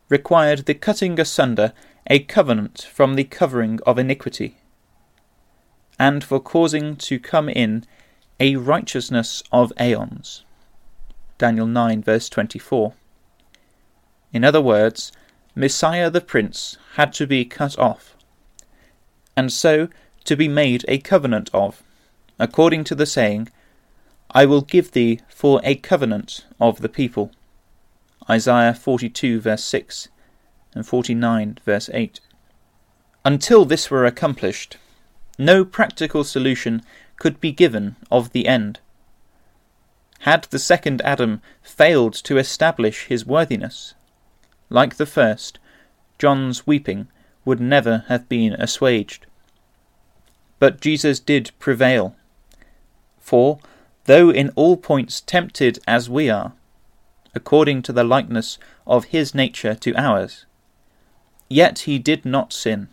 required 0.09 0.67
the 0.67 0.75
cutting 0.75 1.19
asunder 1.19 1.73
a 2.09 2.21
covenant 2.21 2.89
from 2.93 3.15
the 3.15 3.25
covering 3.25 3.81
of 3.87 3.99
iniquity, 3.99 4.59
and 5.99 6.23
for 6.23 6.39
causing 6.39 6.97
to 6.97 7.19
come 7.19 7.49
in 7.49 7.85
a 8.39 8.57
righteousness 8.57 9.43
of 9.51 9.73
aeons. 9.81 10.45
Daniel 11.39 11.67
9, 11.67 12.03
verse 12.03 12.29
24. 12.29 12.95
In 14.33 14.45
other 14.45 14.61
words, 14.61 15.13
Messiah 15.55 16.11
the 16.11 16.21
Prince 16.21 16.77
had 16.95 17.13
to 17.15 17.27
be 17.27 17.45
cut 17.45 17.79
off, 17.79 18.15
and 19.37 19.53
so 19.53 19.89
to 20.25 20.37
be 20.37 20.49
made 20.49 20.85
a 20.89 20.99
covenant 20.99 21.49
of, 21.53 21.83
according 22.39 22.85
to 22.85 22.95
the 22.95 23.07
saying, 23.07 23.49
I 24.31 24.45
will 24.45 24.61
give 24.61 24.93
thee 24.93 25.21
for 25.29 25.61
a 25.65 25.77
covenant 25.77 26.45
of 26.61 26.81
the 26.81 26.89
people. 26.89 27.31
Isaiah 28.29 28.75
42, 28.75 29.41
verse 29.41 29.65
6, 29.65 30.09
and 30.77 30.87
49, 30.87 31.59
verse 31.65 31.91
8. 31.93 32.21
Until 33.25 33.65
this 33.65 33.91
were 33.91 34.05
accomplished, 34.07 34.77
no 35.39 35.65
practical 35.65 36.23
solution 36.23 36.83
could 37.17 37.41
be 37.41 37.51
given 37.51 37.97
of 38.11 38.31
the 38.31 38.47
end. 38.47 38.79
Had 40.21 40.45
the 40.45 40.59
second 40.59 41.03
Adam 41.03 41.41
failed 41.63 42.15
to 42.25 42.39
establish 42.39 43.07
his 43.07 43.27
worthiness, 43.27 43.95
like 44.71 44.97
the 44.97 45.07
first, 45.07 45.59
John's 46.19 46.67
weeping 46.67 47.09
would 47.45 47.61
never 47.61 48.05
have 48.09 48.29
been 48.29 48.53
assuaged. 48.53 49.27
but 50.59 50.81
Jesus 50.81 51.21
did 51.21 51.51
prevail. 51.59 52.17
For, 53.21 53.59
though 54.05 54.31
in 54.31 54.51
all 54.51 54.77
points 54.77 55.21
tempted 55.21 55.79
as 55.87 56.09
we 56.09 56.31
are, 56.31 56.53
according 57.35 57.83
to 57.83 57.93
the 57.93 58.05
likeness 58.05 58.59
of 58.87 59.07
his 59.07 59.35
nature 59.35 59.75
to 59.75 59.95
ours, 59.95 60.46
yet 61.49 61.81
he 61.81 61.99
did 61.99 62.25
not 62.25 62.53
sin. 62.53 62.89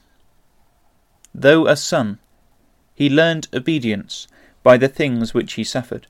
Though 1.33 1.67
a 1.67 1.75
son, 1.75 2.19
he 2.93 3.09
learned 3.09 3.47
obedience 3.53 4.27
by 4.61 4.77
the 4.77 4.87
things 4.87 5.33
which 5.33 5.53
he 5.53 5.63
suffered. 5.63 6.07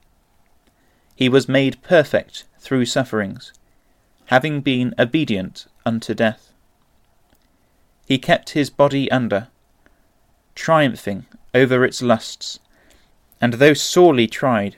He 1.15 1.29
was 1.29 1.47
made 1.47 1.81
perfect 1.81 2.45
through 2.59 2.85
sufferings, 2.85 3.53
having 4.25 4.61
been 4.61 4.93
obedient 4.99 5.67
unto 5.85 6.13
death. 6.13 6.51
He 8.05 8.17
kept 8.17 8.51
his 8.51 8.69
body 8.69 9.09
under, 9.11 9.47
triumphing 10.55 11.25
over 11.53 11.85
its 11.85 12.01
lusts, 12.01 12.59
and 13.39 13.53
though 13.53 13.73
sorely 13.73 14.27
tried, 14.27 14.75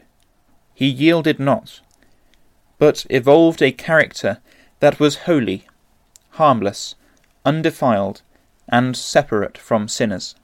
he 0.74 0.88
yielded 0.88 1.40
not, 1.40 1.82
but 2.78 3.06
evolved 3.10 3.62
a 3.62 3.72
character 3.72 4.40
that 4.80 5.00
was 5.00 5.24
holy, 5.26 5.66
harmless, 6.32 6.96
undefiled, 7.46 8.22
and 8.68 8.98
separate 8.98 9.58
from 9.58 9.88
sinners. 9.88 10.36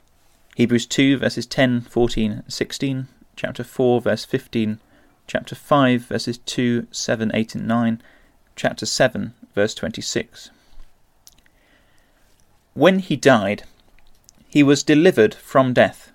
Hebrews 0.54 0.86
2 0.86 1.18
verses 1.18 1.46
10, 1.46 1.82
14, 1.82 2.44
16, 2.46 3.08
chapter 3.36 3.64
4 3.64 4.00
verse 4.00 4.24
15, 4.24 4.78
chapter 5.26 5.54
5 5.54 6.02
verses 6.02 6.38
2, 6.38 6.86
7, 6.90 7.30
8, 7.34 7.54
and 7.54 7.68
9, 7.68 8.02
chapter 8.54 8.86
7 8.86 9.34
verse 9.54 9.74
26. 9.74 10.50
When 12.74 13.00
he 13.00 13.16
died, 13.16 13.64
he 14.48 14.62
was 14.62 14.82
delivered 14.82 15.34
from 15.34 15.72
death, 15.72 16.12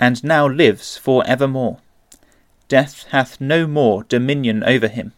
and 0.00 0.22
now 0.22 0.46
lives 0.48 0.96
for 0.96 1.26
evermore. 1.26 1.78
Death 2.68 3.06
hath 3.10 3.40
no 3.40 3.66
more 3.66 4.04
dominion 4.04 4.62
over 4.62 4.88
him. 4.88 5.12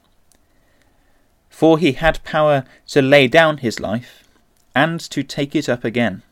For 1.48 1.78
he 1.78 1.92
had 1.92 2.24
power 2.24 2.64
to 2.88 3.02
lay 3.02 3.28
down 3.28 3.58
his 3.58 3.80
life, 3.80 4.19
and 4.74 5.00
to 5.00 5.22
take 5.22 5.54
it 5.54 5.68
up 5.68 5.84
again, 5.84 6.22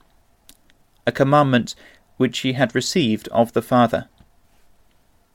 a 1.06 1.12
commandment 1.12 1.74
which 2.16 2.40
he 2.40 2.52
had 2.54 2.74
received 2.74 3.28
of 3.28 3.52
the 3.52 3.62
Father. 3.62 4.08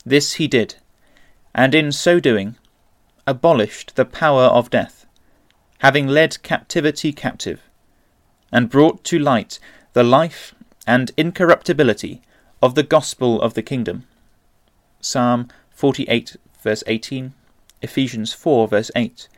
This 0.04 0.34
he 0.34 0.46
did, 0.46 0.76
and 1.54 1.74
in 1.74 1.92
so 1.92 2.20
doing 2.20 2.56
abolished 3.26 3.96
the 3.96 4.04
power 4.04 4.44
of 4.44 4.70
death, 4.70 5.06
having 5.78 6.06
led 6.06 6.42
captivity 6.42 7.12
captive 7.12 7.60
and 8.52 8.70
brought 8.70 9.02
to 9.04 9.18
light 9.18 9.58
the 9.94 10.04
life 10.04 10.54
and 10.86 11.10
incorruptibility 11.16 12.22
of 12.62 12.74
the 12.74 12.82
gospel 12.82 13.40
of 13.40 13.54
the 13.54 13.62
kingdom. 13.62 14.04
Psalm 15.00 15.48
48, 15.70 16.36
verse 16.62 16.84
18, 16.86 17.34
Ephesians 17.82 18.32
4, 18.32 18.68
verse 18.68 18.90
8, 18.94 19.28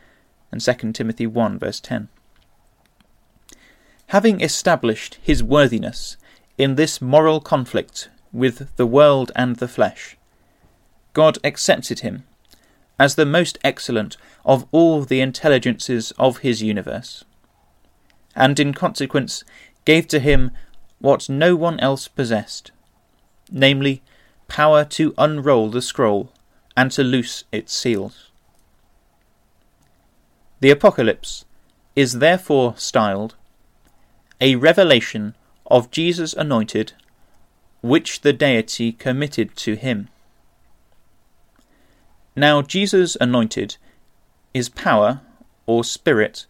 and 0.53 0.61
2 0.61 0.93
Timothy 0.93 1.27
1, 1.27 1.59
verse 1.59 1.81
10. 1.81 2.09
Having 4.09 4.41
established 4.41 5.19
his 5.23 5.43
worthiness 5.43 6.17
in 6.57 6.77
this 6.77 7.01
moral 7.01 7.41
conflict 7.41 8.09
with 8.33 8.75
the 8.77 8.87
world 8.87 9.33
and 9.35 9.57
the 9.57 9.69
flesh, 9.69 10.17
God 11.13 11.39
accepted 11.43 12.01
him 12.01 12.25
as 12.99 13.15
the 13.15 13.27
most 13.27 13.59
excellent 13.65 14.17
of 14.45 14.67
all 14.71 15.03
the 15.03 15.21
intelligences 15.21 16.13
of 16.19 16.39
his 16.39 16.63
universe 16.63 17.25
and 18.37 18.61
in 18.61 18.75
consequence 18.75 19.43
gave 19.85 20.07
to 20.09 20.21
him 20.21 20.51
what 21.01 21.29
no 21.29 21.57
one 21.57 21.81
else 21.81 22.07
possessed, 22.07 22.71
namely, 23.51 24.03
power 24.47 24.85
to 24.85 25.15
unroll 25.19 25.71
the 25.71 25.83
scroll 25.83 26.33
and 26.77 26.93
to 26.93 27.03
loose 27.03 27.45
its 27.51 27.75
seals. 27.75 28.31
The 30.61 30.71
Apocalypse 30.71 31.45
is 31.97 32.19
therefore 32.19 32.75
styled 32.77 33.35
a 34.41 34.57
revelation 34.57 35.35
of 35.67 35.91
Jesus 35.91 36.33
anointed, 36.35 36.93
which 37.81 38.21
the 38.21 38.33
deity 38.33 38.93
committed 38.93 39.57
to 39.57 39.75
him. 39.75 40.09
Now, 42.35 42.63
Jesus 42.63 43.17
anointed 43.21 43.77
is 44.53 44.69
power 44.69 45.21
or 45.67 45.85
spirit 45.85 46.47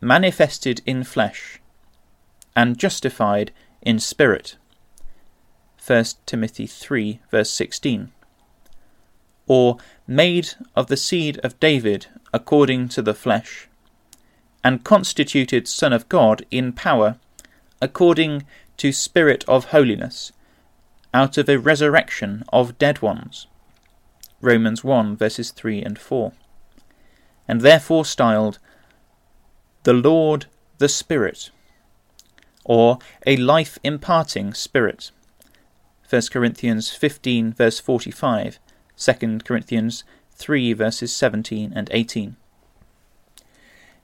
manifested 0.00 0.80
in 0.86 1.04
flesh, 1.04 1.60
and 2.56 2.78
justified 2.78 3.52
in 3.82 3.98
spirit. 3.98 4.56
1 5.84 6.04
Timothy 6.26 6.66
3, 6.66 7.20
verse 7.30 7.50
16. 7.50 8.10
Or 9.46 9.78
made 10.06 10.50
of 10.76 10.86
the 10.86 10.96
seed 10.96 11.38
of 11.38 11.58
David 11.60 12.06
according 12.32 12.88
to 12.90 13.02
the 13.02 13.14
flesh, 13.14 13.68
and 14.62 14.84
constituted 14.84 15.66
Son 15.66 15.92
of 15.92 16.08
God 16.08 16.44
in 16.50 16.72
power, 16.72 17.16
according 17.80 18.44
to 18.76 18.92
Spirit 18.92 19.44
of 19.48 19.66
holiness, 19.66 20.32
out 21.12 21.38
of 21.38 21.48
a 21.48 21.58
resurrection 21.58 22.44
of 22.52 22.78
dead 22.78 23.02
ones. 23.02 23.46
Romans 24.40 24.82
1, 24.82 25.16
verses 25.16 25.50
3 25.50 25.82
and 25.82 25.98
4. 25.98 26.32
And 27.48 27.60
therefore 27.60 28.04
styled 28.04 28.58
the 29.82 29.92
Lord 29.92 30.46
the 30.78 30.88
Spirit, 30.88 31.50
or 32.64 32.98
a 33.26 33.36
life 33.36 33.78
imparting 33.82 34.54
Spirit. 34.54 35.10
1 36.08 36.22
Corinthians 36.30 36.90
15, 36.90 37.52
verse 37.52 37.80
45, 37.80 38.58
2 38.96 39.38
Corinthians 39.44 40.04
3, 40.34 40.72
verses 40.72 41.14
17 41.14 41.72
and 41.74 41.88
18. 41.92 42.36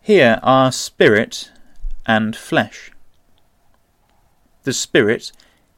Here 0.06 0.38
are 0.42 0.70
spirit 0.70 1.50
and 2.06 2.36
flesh. 2.36 2.92
The 4.62 4.72
spirit 4.72 5.32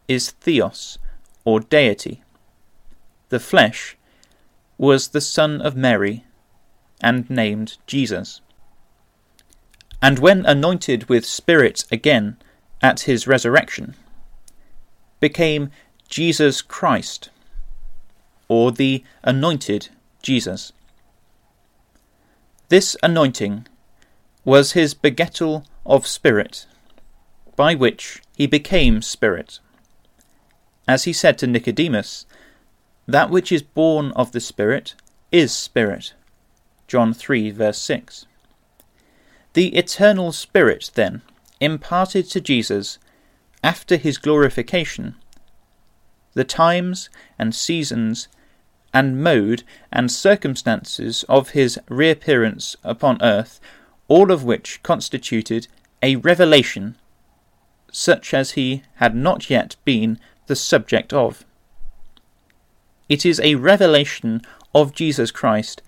is 0.06 0.30
theos, 0.32 0.98
or 1.44 1.60
deity. 1.60 2.22
The 3.30 3.40
flesh 3.40 3.96
was 4.76 5.08
the 5.08 5.20
Son 5.20 5.60
of 5.60 5.76
Mary, 5.76 6.24
and 7.00 7.28
named 7.30 7.78
Jesus 7.86 8.40
and 10.00 10.18
when 10.18 10.46
anointed 10.46 11.08
with 11.08 11.24
Spirit 11.26 11.84
again 11.90 12.36
at 12.80 13.00
his 13.00 13.26
resurrection, 13.26 13.94
became 15.20 15.70
Jesus 16.08 16.62
Christ, 16.62 17.30
or 18.46 18.70
the 18.70 19.02
anointed 19.22 19.88
Jesus. 20.22 20.72
This 22.68 22.96
anointing 23.02 23.66
was 24.48 24.72
his 24.72 24.94
begettal 24.94 25.62
of 25.84 26.06
Spirit, 26.06 26.64
by 27.54 27.74
which 27.74 28.22
he 28.34 28.46
became 28.46 29.02
Spirit. 29.02 29.58
As 30.88 31.04
he 31.04 31.12
said 31.12 31.36
to 31.36 31.46
Nicodemus, 31.46 32.24
That 33.06 33.28
which 33.28 33.52
is 33.52 33.60
born 33.60 34.10
of 34.12 34.32
the 34.32 34.40
Spirit 34.40 34.94
is 35.30 35.52
Spirit. 35.52 36.14
John 36.86 37.12
3, 37.12 37.50
verse 37.50 37.76
6. 37.76 38.24
The 39.52 39.76
eternal 39.76 40.32
Spirit, 40.32 40.92
then, 40.94 41.20
imparted 41.60 42.30
to 42.30 42.40
Jesus 42.40 42.98
after 43.62 43.98
his 43.98 44.16
glorification, 44.16 45.16
the 46.32 46.44
times 46.44 47.10
and 47.38 47.54
seasons 47.54 48.28
and 48.94 49.22
mode 49.22 49.62
and 49.92 50.10
circumstances 50.10 51.22
of 51.28 51.50
his 51.50 51.78
reappearance 51.90 52.76
upon 52.82 53.18
earth, 53.20 53.60
all 54.08 54.32
of 54.32 54.42
which 54.42 54.82
constituted 54.82 55.68
a 56.02 56.16
revelation 56.16 56.96
such 57.90 58.34
as 58.34 58.52
he 58.52 58.82
had 58.96 59.14
not 59.14 59.48
yet 59.48 59.76
been 59.84 60.18
the 60.46 60.56
subject 60.56 61.12
of. 61.12 61.44
It 63.08 63.24
is 63.24 63.40
a 63.40 63.54
revelation 63.54 64.42
of 64.74 64.94
Jesus 64.94 65.30
Christ, 65.30 65.82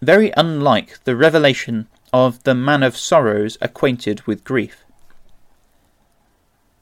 very 0.00 0.32
unlike 0.36 1.02
the 1.04 1.16
revelation 1.16 1.88
of 2.12 2.42
the 2.44 2.54
man 2.54 2.82
of 2.82 2.96
sorrows 2.96 3.58
acquainted 3.60 4.22
with 4.22 4.44
grief. 4.44 4.84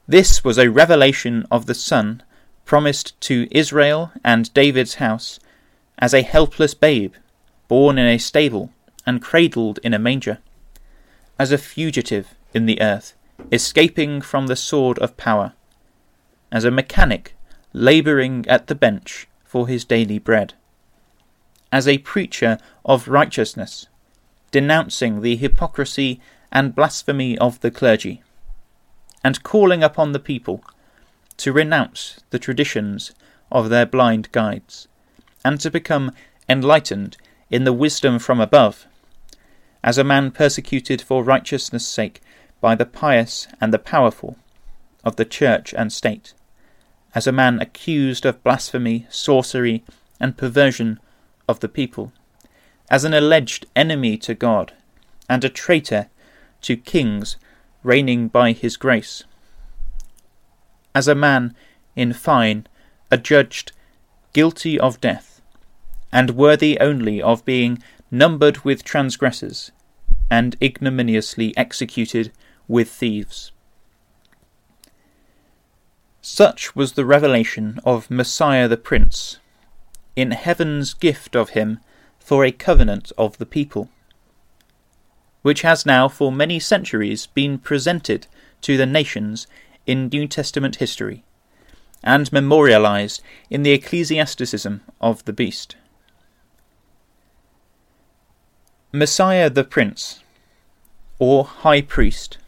This 0.07 0.43
was 0.43 0.57
a 0.57 0.71
revelation 0.71 1.45
of 1.51 1.65
the 1.65 1.75
Son 1.75 2.23
promised 2.65 3.19
to 3.21 3.47
Israel 3.51 4.11
and 4.23 4.53
David's 4.53 4.95
house 4.95 5.39
as 5.99 6.13
a 6.13 6.21
helpless 6.21 6.73
babe, 6.73 7.13
born 7.67 7.97
in 7.97 8.07
a 8.07 8.17
stable 8.17 8.71
and 9.05 9.21
cradled 9.21 9.79
in 9.83 9.93
a 9.93 9.99
manger, 9.99 10.39
as 11.39 11.51
a 11.51 11.57
fugitive 11.57 12.35
in 12.53 12.67
the 12.67 12.79
earth, 12.81 13.13
escaping 13.51 14.21
from 14.21 14.45
the 14.45 14.55
sword 14.55 14.99
of 14.99 15.17
power, 15.17 15.53
as 16.51 16.65
a 16.65 16.71
mechanic 16.71 17.35
labouring 17.73 18.45
at 18.47 18.67
the 18.67 18.75
bench 18.75 19.27
for 19.43 19.67
his 19.67 19.85
daily 19.85 20.19
bread, 20.19 20.53
as 21.71 21.87
a 21.87 21.99
preacher 21.99 22.59
of 22.83 23.07
righteousness 23.07 23.87
denouncing 24.51 25.21
the 25.21 25.35
hypocrisy 25.35 26.19
and 26.51 26.75
blasphemy 26.75 27.37
of 27.37 27.59
the 27.61 27.71
clergy, 27.71 28.23
and 29.23 29.43
calling 29.43 29.83
upon 29.83 30.11
the 30.11 30.19
people 30.19 30.63
to 31.37 31.53
renounce 31.53 32.19
the 32.31 32.39
traditions 32.39 33.11
of 33.51 33.69
their 33.69 33.85
blind 33.85 34.31
guides, 34.31 34.87
and 35.45 35.59
to 35.59 35.69
become 35.69 36.11
enlightened 36.47 37.17
in 37.49 37.63
the 37.63 37.73
wisdom 37.73 38.19
from 38.19 38.39
above, 38.39 38.87
as 39.83 39.97
a 39.97 40.03
man 40.03 40.31
persecuted 40.31 41.01
for 41.01 41.23
righteousness' 41.23 41.87
sake 41.87 42.21
by 42.61 42.75
the 42.75 42.85
pious 42.85 43.47
and 43.61 43.73
the 43.73 43.79
powerful 43.79 44.37
of 45.03 45.15
the 45.15 45.25
church 45.25 45.73
and 45.73 45.91
state, 45.91 46.33
as 47.15 47.25
a 47.25 47.31
man 47.31 47.59
accused 47.61 48.25
of 48.25 48.43
blasphemy, 48.43 49.07
sorcery, 49.09 49.83
and 50.19 50.37
perversion 50.37 50.99
of 51.47 51.59
the 51.61 51.69
people, 51.69 52.11
as 52.89 53.05
an 53.05 53.13
alleged 53.13 53.65
enemy 53.75 54.17
to 54.17 54.33
God, 54.33 54.73
and 55.29 55.43
a 55.43 55.49
traitor 55.49 56.09
to 56.61 56.75
kings 56.75 57.37
reigning 57.83 58.27
by 58.27 58.51
his 58.51 58.75
grace, 58.75 59.23
as 60.93 61.07
a 61.07 61.15
man, 61.15 61.55
in 61.95 62.11
fine, 62.11 62.67
adjudged 63.09 63.71
guilty 64.33 64.79
of 64.79 64.99
death, 64.99 65.41
and 66.11 66.31
worthy 66.31 66.79
only 66.79 67.21
of 67.21 67.45
being 67.45 67.81
numbered 68.11 68.59
with 68.65 68.83
transgressors, 68.83 69.71
and 70.29 70.55
ignominiously 70.61 71.55
executed 71.57 72.31
with 72.67 72.89
thieves. 72.89 73.51
Such 76.21 76.75
was 76.75 76.93
the 76.93 77.05
revelation 77.05 77.79
of 77.83 78.11
Messiah 78.11 78.67
the 78.67 78.77
Prince, 78.77 79.39
in 80.15 80.31
heaven's 80.31 80.93
gift 80.93 81.35
of 81.35 81.51
him 81.51 81.79
for 82.19 82.43
a 82.43 82.51
covenant 82.51 83.11
of 83.17 83.37
the 83.37 83.45
people, 83.45 83.89
which 85.41 85.61
has 85.61 85.85
now 85.85 86.07
for 86.07 86.31
many 86.31 86.59
centuries 86.59 87.27
been 87.27 87.57
presented 87.57 88.27
to 88.61 88.75
the 88.75 88.85
nations 88.85 89.47
in 89.87 90.09
New 90.09 90.27
Testament 90.27 90.75
history, 90.75 91.23
and 92.03 92.31
memorialized 92.31 93.21
in 93.49 93.63
the 93.63 93.71
ecclesiasticism 93.71 94.81
of 94.99 95.23
the 95.25 95.33
beast. 95.33 95.75
Messiah 98.91 99.51
the 99.51 99.63
Prince, 99.63 100.23
or 101.19 101.43
High 101.43 101.81
Priest, 101.81 102.39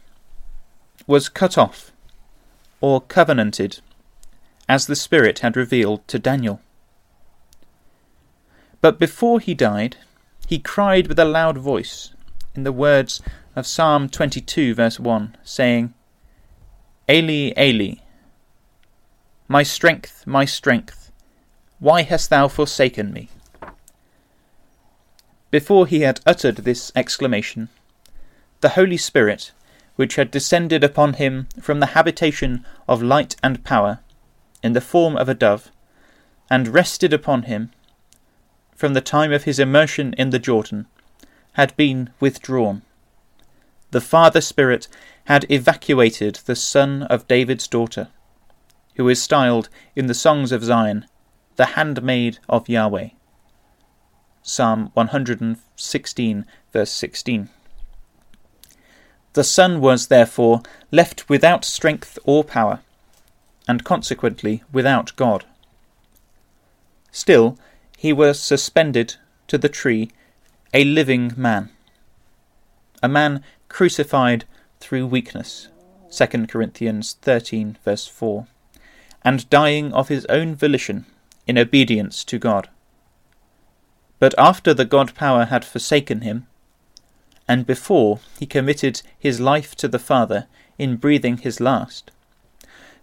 was 1.06 1.28
cut 1.28 1.56
off, 1.56 1.92
or 2.80 3.00
covenanted, 3.00 3.78
as 4.68 4.88
the 4.88 4.96
Spirit 4.96 5.38
had 5.38 5.56
revealed 5.56 6.06
to 6.08 6.18
Daniel. 6.18 6.60
But 8.80 8.98
before 8.98 9.38
he 9.38 9.54
died, 9.54 9.98
he 10.48 10.58
cried 10.58 11.06
with 11.06 11.20
a 11.20 11.24
loud 11.24 11.58
voice, 11.58 12.12
in 12.56 12.64
the 12.64 12.72
words 12.72 13.22
of 13.54 13.64
Psalm 13.64 14.08
22, 14.08 14.74
verse 14.74 14.98
1, 14.98 15.36
saying, 15.44 15.94
Eli, 17.08 17.52
Eli, 17.56 18.00
my 19.46 19.62
strength, 19.62 20.26
my 20.26 20.44
strength, 20.44 21.12
why 21.78 22.02
hast 22.02 22.30
thou 22.30 22.48
forsaken 22.48 23.12
me? 23.12 23.28
Before 25.52 25.86
he 25.86 26.00
had 26.00 26.20
uttered 26.24 26.56
this 26.56 26.90
exclamation, 26.96 27.68
the 28.62 28.70
Holy 28.70 28.96
Spirit, 28.96 29.52
which 29.96 30.16
had 30.16 30.30
descended 30.30 30.82
upon 30.82 31.12
him 31.12 31.46
from 31.60 31.78
the 31.78 31.92
habitation 31.92 32.64
of 32.88 33.02
light 33.02 33.36
and 33.42 33.62
power, 33.62 34.00
in 34.62 34.72
the 34.72 34.80
form 34.80 35.14
of 35.14 35.28
a 35.28 35.34
dove, 35.34 35.70
and 36.48 36.68
rested 36.68 37.12
upon 37.12 37.42
him, 37.42 37.70
from 38.74 38.94
the 38.94 39.02
time 39.02 39.30
of 39.30 39.44
his 39.44 39.58
immersion 39.58 40.14
in 40.14 40.30
the 40.30 40.38
Jordan, 40.38 40.86
had 41.52 41.76
been 41.76 42.08
withdrawn. 42.18 42.80
The 43.90 44.00
Father 44.00 44.40
Spirit 44.40 44.88
had 45.26 45.44
evacuated 45.50 46.36
the 46.46 46.56
son 46.56 47.02
of 47.02 47.28
David's 47.28 47.68
daughter, 47.68 48.08
who 48.94 49.06
is 49.06 49.20
styled 49.20 49.68
in 49.94 50.06
the 50.06 50.14
songs 50.14 50.50
of 50.50 50.64
Zion, 50.64 51.04
the 51.56 51.76
handmaid 51.76 52.38
of 52.48 52.70
Yahweh. 52.70 53.10
Psalm 54.42 54.90
116, 54.94 56.44
verse 56.72 56.90
16. 56.90 57.48
The 59.34 59.44
Son 59.44 59.80
was, 59.80 60.08
therefore, 60.08 60.62
left 60.90 61.28
without 61.28 61.64
strength 61.64 62.18
or 62.24 62.44
power, 62.44 62.80
and 63.68 63.84
consequently 63.84 64.62
without 64.72 65.14
God. 65.16 65.44
Still, 67.10 67.56
he 67.96 68.12
was 68.12 68.40
suspended 68.40 69.16
to 69.46 69.56
the 69.58 69.68
tree, 69.68 70.10
a 70.74 70.84
living 70.84 71.32
man, 71.36 71.70
a 73.02 73.08
man 73.08 73.44
crucified 73.68 74.44
through 74.80 75.06
weakness. 75.06 75.68
2 76.10 76.46
Corinthians 76.46 77.16
13, 77.22 77.78
verse 77.84 78.06
4, 78.06 78.46
and 79.24 79.48
dying 79.48 79.92
of 79.92 80.08
his 80.08 80.26
own 80.26 80.54
volition 80.54 81.06
in 81.46 81.56
obedience 81.56 82.24
to 82.24 82.38
God. 82.38 82.68
But 84.22 84.36
after 84.38 84.72
the 84.72 84.84
God 84.84 85.16
power 85.16 85.46
had 85.46 85.64
forsaken 85.64 86.20
him, 86.20 86.46
and 87.48 87.66
before 87.66 88.20
he 88.38 88.46
committed 88.46 89.02
his 89.18 89.40
life 89.40 89.74
to 89.74 89.88
the 89.88 89.98
Father 89.98 90.46
in 90.78 90.94
breathing 90.94 91.38
his 91.38 91.58
last, 91.58 92.12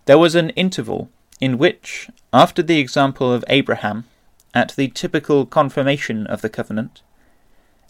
there 0.06 0.18
was 0.18 0.34
an 0.34 0.52
interval 0.52 1.10
in 1.42 1.58
which, 1.58 2.10
after 2.32 2.64
the 2.64 2.80
example 2.80 3.34
of 3.34 3.44
Abraham, 3.50 4.06
at 4.54 4.70
the 4.78 4.88
typical 4.88 5.46
confirmation 5.46 6.26
of 6.26 6.40
the 6.40 6.48
covenant, 6.48 7.02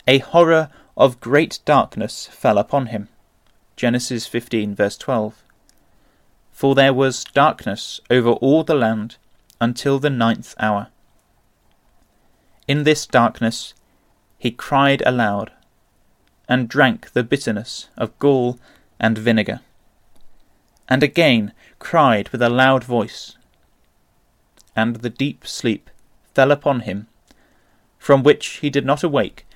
a 0.08 0.18
horror 0.18 0.70
of 0.98 1.20
great 1.20 1.60
darkness 1.66 2.26
fell 2.32 2.58
upon 2.58 2.88
him. 2.88 3.10
Genesis 3.76 4.26
15, 4.26 4.74
verse 4.74 4.98
12. 4.98 5.44
For 6.52 6.74
there 6.74 6.96
was 6.96 7.26
darkness 7.26 8.02
over 8.10 8.32
all 8.32 8.64
the 8.64 8.74
land 8.74 9.18
until 9.62 10.00
the 10.00 10.10
ninth 10.10 10.56
hour. 10.58 10.88
In 12.70 12.84
this 12.84 13.08
darkness 13.08 13.74
he 14.38 14.52
cried 14.52 15.02
aloud, 15.04 15.52
and 16.48 16.70
drank 16.70 17.14
the 17.14 17.24
bitterness 17.24 17.90
of 17.98 18.18
gall 18.20 18.60
and 19.00 19.18
vinegar, 19.18 19.62
and 20.88 21.02
again 21.02 21.52
cried 21.80 22.30
with 22.30 22.44
a 22.44 22.50
loud 22.50 22.84
voice. 22.84 23.36
And 24.76 24.98
the 24.98 25.10
deep 25.10 25.48
sleep 25.48 25.90
fell 26.36 26.52
upon 26.52 26.82
him, 26.82 27.08
from 27.98 28.22
which 28.22 28.46
he 28.58 28.70
did 28.70 28.86
not 28.86 29.04
awake 29.04 29.48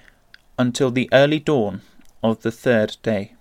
until 0.57 0.89
the 0.89 1.07
early 1.13 1.39
dawn 1.39 1.83
of 2.23 2.41
the 2.41 2.51
third 2.51 2.97
day. 3.03 3.35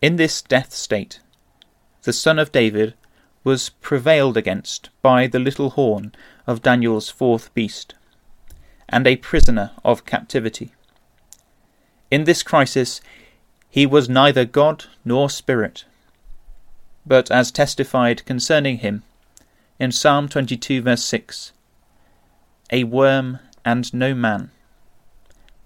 In 0.00 0.14
this 0.14 0.40
death 0.40 0.72
state, 0.72 1.18
the 2.02 2.12
son 2.12 2.38
of 2.38 2.52
David 2.52 2.94
was 3.42 3.70
prevailed 3.80 4.36
against 4.36 4.90
by 5.02 5.26
the 5.26 5.38
little 5.38 5.70
horn 5.70 6.12
of 6.46 6.62
Daniel's 6.62 7.08
fourth 7.08 7.52
beast, 7.54 7.94
and 8.88 9.06
a 9.06 9.16
prisoner 9.16 9.70
of 9.84 10.04
captivity. 10.04 10.72
In 12.10 12.24
this 12.24 12.42
crisis, 12.42 13.00
he 13.70 13.86
was 13.86 14.08
neither 14.08 14.44
God 14.44 14.86
nor 15.04 15.30
Spirit, 15.30 15.84
but 17.06 17.30
as 17.30 17.50
testified 17.50 18.24
concerning 18.26 18.78
him 18.78 19.04
in 19.78 19.92
Psalm 19.92 20.28
22, 20.28 20.82
verse 20.82 21.04
6 21.04 21.52
A 22.70 22.84
worm 22.84 23.38
and 23.64 23.92
no 23.94 24.14
man, 24.14 24.50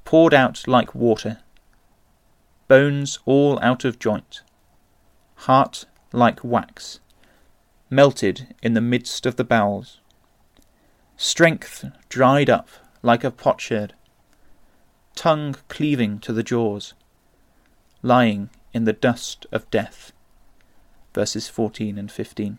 poured 0.05 0.35
out 0.35 0.69
like 0.69 0.95
water, 0.95 1.39
bones 2.69 3.19
all 3.25 3.59
out 3.61 3.85
of 3.85 3.99
joint, 3.99 4.43
heart 5.37 5.87
like 6.13 6.45
wax, 6.45 7.01
melted 7.91 8.55
in 8.63 8.75
the 8.75 8.81
midst 8.81 9.27
of 9.27 9.37
the 9.37 9.45
bowels 9.45 10.01
strength 11.17 11.85
dried 12.09 12.51
up 12.51 12.69
like 13.03 13.25
a 13.25 13.31
potsherd, 13.31 13.95
tongue 15.15 15.57
cleaving 15.69 16.19
to 16.19 16.33
the 16.33 16.43
jaws, 16.43 16.95
lying 18.03 18.51
in 18.73 18.85
the 18.85 18.93
dust 18.93 19.47
of 19.53 19.71
death. 19.71 20.13
Verses 21.15 21.49
14 21.49 21.99
and 21.99 22.11
15. 22.11 22.59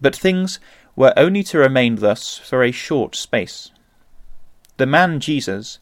But 0.00 0.14
things 0.14 0.60
were 0.94 1.14
only 1.16 1.42
to 1.44 1.58
remain 1.58 1.96
thus 1.96 2.38
for 2.38 2.62
a 2.62 2.70
short 2.70 3.16
space. 3.16 3.70
The 4.76 4.86
man 4.86 5.18
Jesus, 5.18 5.78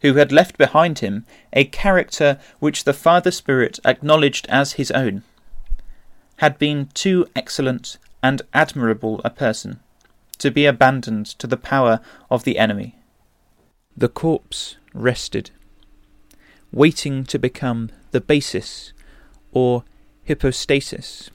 who 0.00 0.14
had 0.14 0.32
left 0.32 0.56
behind 0.56 1.00
him 1.00 1.26
a 1.52 1.64
character 1.64 2.38
which 2.60 2.84
the 2.84 2.94
Father 2.94 3.30
Spirit 3.30 3.80
acknowledged 3.84 4.46
as 4.48 4.74
his 4.74 4.90
own, 4.92 5.22
had 6.36 6.58
been 6.58 6.88
too 6.94 7.26
excellent 7.36 7.98
and 8.22 8.42
admirable 8.52 9.20
a 9.24 9.30
person, 9.30 9.80
to 10.38 10.50
be 10.50 10.66
abandoned 10.66 11.26
to 11.26 11.46
the 11.46 11.56
power 11.56 12.00
of 12.30 12.44
the 12.44 12.58
enemy. 12.58 12.96
The 13.96 14.08
corpse 14.08 14.76
rested, 14.94 15.50
waiting 16.72 17.24
to 17.24 17.38
become 17.38 17.90
the 18.10 18.20
basis 18.20 18.92
or 19.52 19.84
hypostasis 20.26 21.30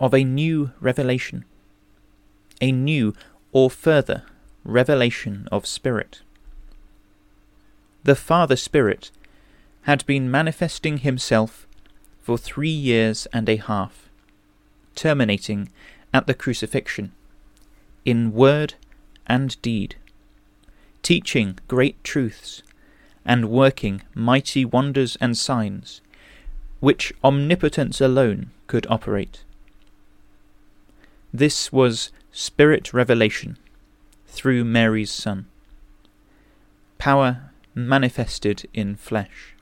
of 0.00 0.14
a 0.14 0.24
new 0.24 0.72
revelation, 0.80 1.44
a 2.60 2.72
new 2.72 3.14
or 3.52 3.70
further 3.70 4.24
revelation 4.64 5.48
of 5.50 5.66
Spirit. 5.66 6.20
The 8.04 8.16
Father 8.16 8.56
Spirit 8.56 9.10
had 9.82 10.04
been 10.06 10.30
manifesting 10.30 10.98
himself 10.98 11.66
for 12.20 12.36
three 12.36 12.68
years 12.68 13.26
and 13.32 13.48
a 13.48 13.56
half, 13.56 14.07
terminating 14.98 15.68
at 16.12 16.26
the 16.26 16.34
crucifixion, 16.34 17.12
in 18.04 18.32
word 18.32 18.74
and 19.28 19.62
deed, 19.62 19.94
teaching 21.04 21.56
great 21.68 22.02
truths, 22.02 22.64
and 23.24 23.48
working 23.48 24.02
mighty 24.12 24.64
wonders 24.64 25.16
and 25.20 25.38
signs, 25.38 26.00
which 26.80 27.12
omnipotence 27.22 28.00
alone 28.00 28.50
could 28.66 28.88
operate. 28.90 29.44
This 31.32 31.70
was 31.70 32.10
Spirit 32.32 32.92
revelation 32.92 33.56
through 34.26 34.64
Mary's 34.64 35.12
Son, 35.12 35.46
power 36.98 37.50
manifested 37.72 38.68
in 38.74 38.96
flesh. 38.96 39.54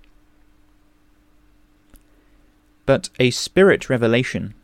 But 2.86 3.10
a 3.18 3.30
Spirit 3.30 3.90
revelation 3.90 4.54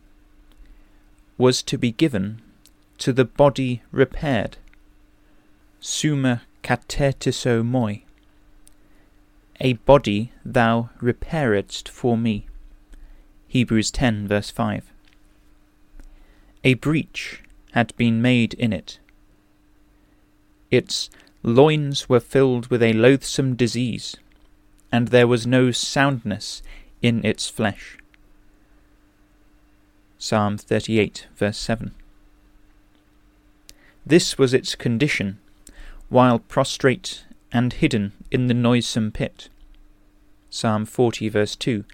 was 1.42 1.60
to 1.60 1.76
be 1.76 1.90
given 1.90 2.40
to 2.98 3.12
the 3.12 3.24
body 3.24 3.82
repaired, 3.90 4.56
summa 5.80 6.42
katetiso 6.62 7.64
moi, 7.64 7.96
a 9.58 9.72
body 9.72 10.30
thou 10.44 10.88
repairedst 11.00 11.88
for 11.88 12.16
me. 12.16 12.46
Hebrews 13.48 13.90
10 13.90 14.28
verse 14.28 14.50
5. 14.50 14.84
A 16.62 16.74
breach 16.74 17.42
had 17.72 17.92
been 17.96 18.22
made 18.22 18.54
in 18.54 18.72
it. 18.72 19.00
Its 20.70 21.10
loins 21.42 22.08
were 22.08 22.20
filled 22.20 22.68
with 22.68 22.84
a 22.84 22.92
loathsome 22.92 23.56
disease, 23.56 24.14
and 24.92 25.08
there 25.08 25.26
was 25.26 25.44
no 25.44 25.72
soundness 25.72 26.62
in 27.02 27.24
its 27.24 27.48
flesh. 27.48 27.98
Psalm 30.24 30.56
38, 30.56 31.26
verse 31.34 31.58
7. 31.58 31.90
This 34.06 34.38
was 34.38 34.54
its 34.54 34.76
condition 34.76 35.40
while 36.10 36.38
prostrate 36.38 37.24
and 37.50 37.72
hidden 37.72 38.12
in 38.30 38.46
the 38.46 38.54
noisome 38.54 39.10
pit. 39.10 39.48
Psalm 40.48 40.84
40, 40.86 41.28
verse 41.28 41.56
2. 41.56 41.84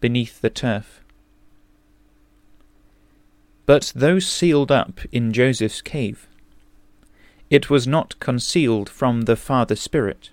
Beneath 0.00 0.40
the 0.40 0.50
turf. 0.50 1.00
But 3.66 3.92
though 3.94 4.18
sealed 4.18 4.72
up 4.72 4.98
in 5.12 5.32
Joseph's 5.32 5.80
cave, 5.80 6.26
it 7.50 7.70
was 7.70 7.86
not 7.86 8.18
concealed 8.18 8.88
from 8.88 9.22
the 9.22 9.36
Father 9.36 9.76
Spirit, 9.76 10.30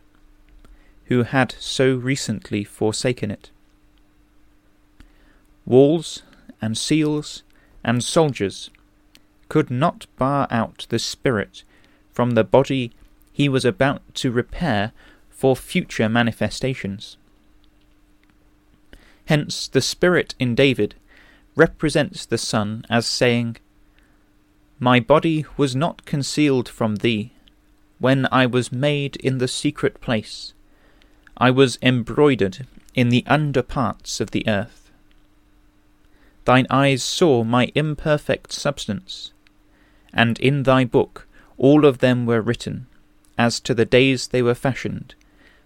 who 1.04 1.22
had 1.22 1.54
so 1.60 1.94
recently 1.94 2.64
forsaken 2.64 3.30
it. 3.30 3.52
Walls 5.68 6.24
and 6.66 6.76
seals 6.76 7.44
and 7.84 8.04
soldiers 8.04 8.72
could 9.50 9.70
not 9.70 10.08
bar 10.18 10.48
out 10.50 10.88
the 10.90 10.98
Spirit 10.98 11.64
from 12.12 12.32
the 12.32 12.44
body 12.44 12.92
he 13.32 13.48
was 13.48 13.64
about 13.64 14.02
to 14.16 14.32
repair 14.32 14.92
for 15.30 15.56
future 15.56 16.10
manifestations. 16.10 17.18
Hence, 19.26 19.68
the 19.68 19.82
Spirit 19.82 20.34
in 20.40 20.56
David 20.56 20.96
represents 21.56 22.26
the 22.26 22.40
Son 22.40 22.84
as 22.90 23.06
saying, 23.06 23.58
My 24.80 25.00
body 25.00 25.46
was 25.58 25.76
not 25.76 26.06
concealed 26.06 26.68
from 26.68 26.96
thee 26.98 27.34
when 28.00 28.28
I 28.32 28.48
was 28.48 28.72
made 28.72 29.18
in 29.18 29.38
the 29.38 29.48
secret 29.48 30.02
place. 30.02 30.54
I 31.38 31.52
was 31.52 31.78
embroidered 31.84 32.66
in 32.96 33.10
the 33.10 33.24
under 33.28 33.62
parts 33.62 34.20
of 34.20 34.32
the 34.32 34.48
earth. 34.48 34.85
Thine 36.46 36.68
eyes 36.70 37.04
saw 37.04 37.44
my 37.44 37.72
imperfect 37.74 38.54
substance, 38.54 39.32
and 40.14 40.40
in 40.40 40.64
thy 40.64 40.86
book 40.86 41.28
all 41.58 41.86
of 41.86 41.98
them 41.98 42.26
were 42.26 42.42
written, 42.42 42.86
as 43.38 43.60
to 43.62 43.74
the 43.74 43.86
days 43.86 44.28
they 44.28 44.42
were 44.42 44.56
fashioned, 44.56 45.16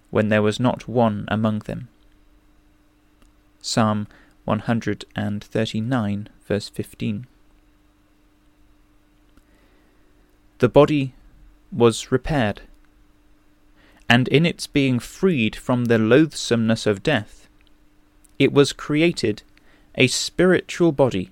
when 0.10 0.30
there 0.30 0.42
was 0.42 0.60
not 0.60 0.88
one 0.88 1.26
among 1.28 1.60
them. 1.60 1.89
Psalm 3.62 4.08
139, 4.46 6.30
verse 6.48 6.70
15. 6.70 7.28
The 10.60 10.70
body 10.70 11.13
was 11.72 12.12
repaired, 12.12 12.62
and 14.10 14.28
in 14.30 14.46
its 14.46 14.65
being 14.65 15.00
freed 15.00 15.56
from 15.56 15.86
the 15.86 16.00
loathsomeness 16.00 16.86
of 16.88 17.04
death, 17.04 17.48
it 18.39 18.54
was 18.54 18.72
created 18.72 19.44
a 19.99 20.07
spiritual 20.07 20.93
body 20.93 21.29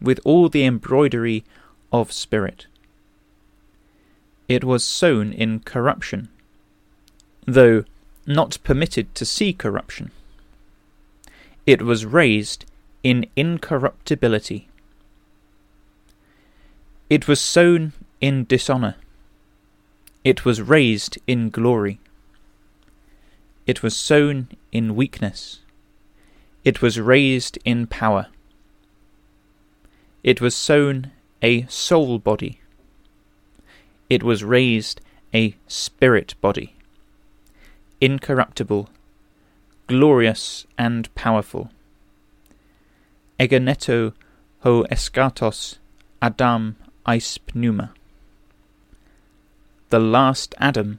with 0.00 0.20
all 0.24 0.50
the 0.50 0.64
embroidery 0.64 1.42
of 1.90 2.12
spirit. 2.12 2.66
It 4.48 4.62
was 4.62 4.84
sown 4.84 5.32
in 5.32 5.60
corruption, 5.60 6.28
though 7.46 7.84
not 8.26 8.58
permitted 8.62 9.14
to 9.14 9.24
see 9.24 9.52
corruption. 9.52 10.10
It 11.64 11.82
was 11.82 12.04
raised 12.04 12.66
in 13.02 13.26
incorruptibility. 13.34 14.68
It 17.08 17.26
was 17.26 17.40
sown 17.40 17.92
in 18.20 18.44
dishonour. 18.44 18.96
It 20.22 20.44
was 20.44 20.60
raised 20.60 21.18
in 21.26 21.50
glory. 21.50 21.98
It 23.66 23.82
was 23.82 23.96
sown 23.96 24.48
in 24.70 24.96
weakness. 24.96 25.60
It 26.66 26.82
was 26.82 26.98
raised 26.98 27.60
in 27.64 27.86
power. 27.86 28.26
It 30.24 30.40
was 30.40 30.56
sown 30.56 31.12
a 31.40 31.64
soul 31.68 32.18
body. 32.18 32.60
It 34.10 34.24
was 34.24 34.42
raised 34.42 35.00
a 35.32 35.54
spirit 35.68 36.34
body, 36.40 36.74
incorruptible, 38.00 38.90
glorious, 39.86 40.66
and 40.76 41.14
powerful. 41.14 41.70
Egeneto 43.38 44.12
ho 44.62 44.82
eskatos 44.90 45.78
Adam 46.20 46.74
eis 47.06 47.38
pneuma. 47.54 47.92
The 49.90 50.00
last 50.00 50.52
Adam 50.58 50.98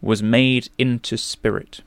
was 0.00 0.22
made 0.22 0.68
into 0.78 1.16
spirit 1.16 1.80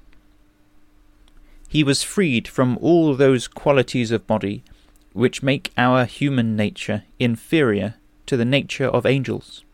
he 1.73 1.83
was 1.83 2.03
freed 2.03 2.47
from 2.47 2.77
all 2.81 3.15
those 3.15 3.47
qualities 3.47 4.11
of 4.11 4.27
body 4.27 4.63
which 5.11 5.41
make 5.41 5.73
our 5.75 6.05
human 6.05 6.55
nature 6.55 7.03
inferior 7.17 7.95
to 8.27 8.37
the 8.37 8.45
nature 8.45 8.85
of 8.85 9.07
angels, 9.07 9.65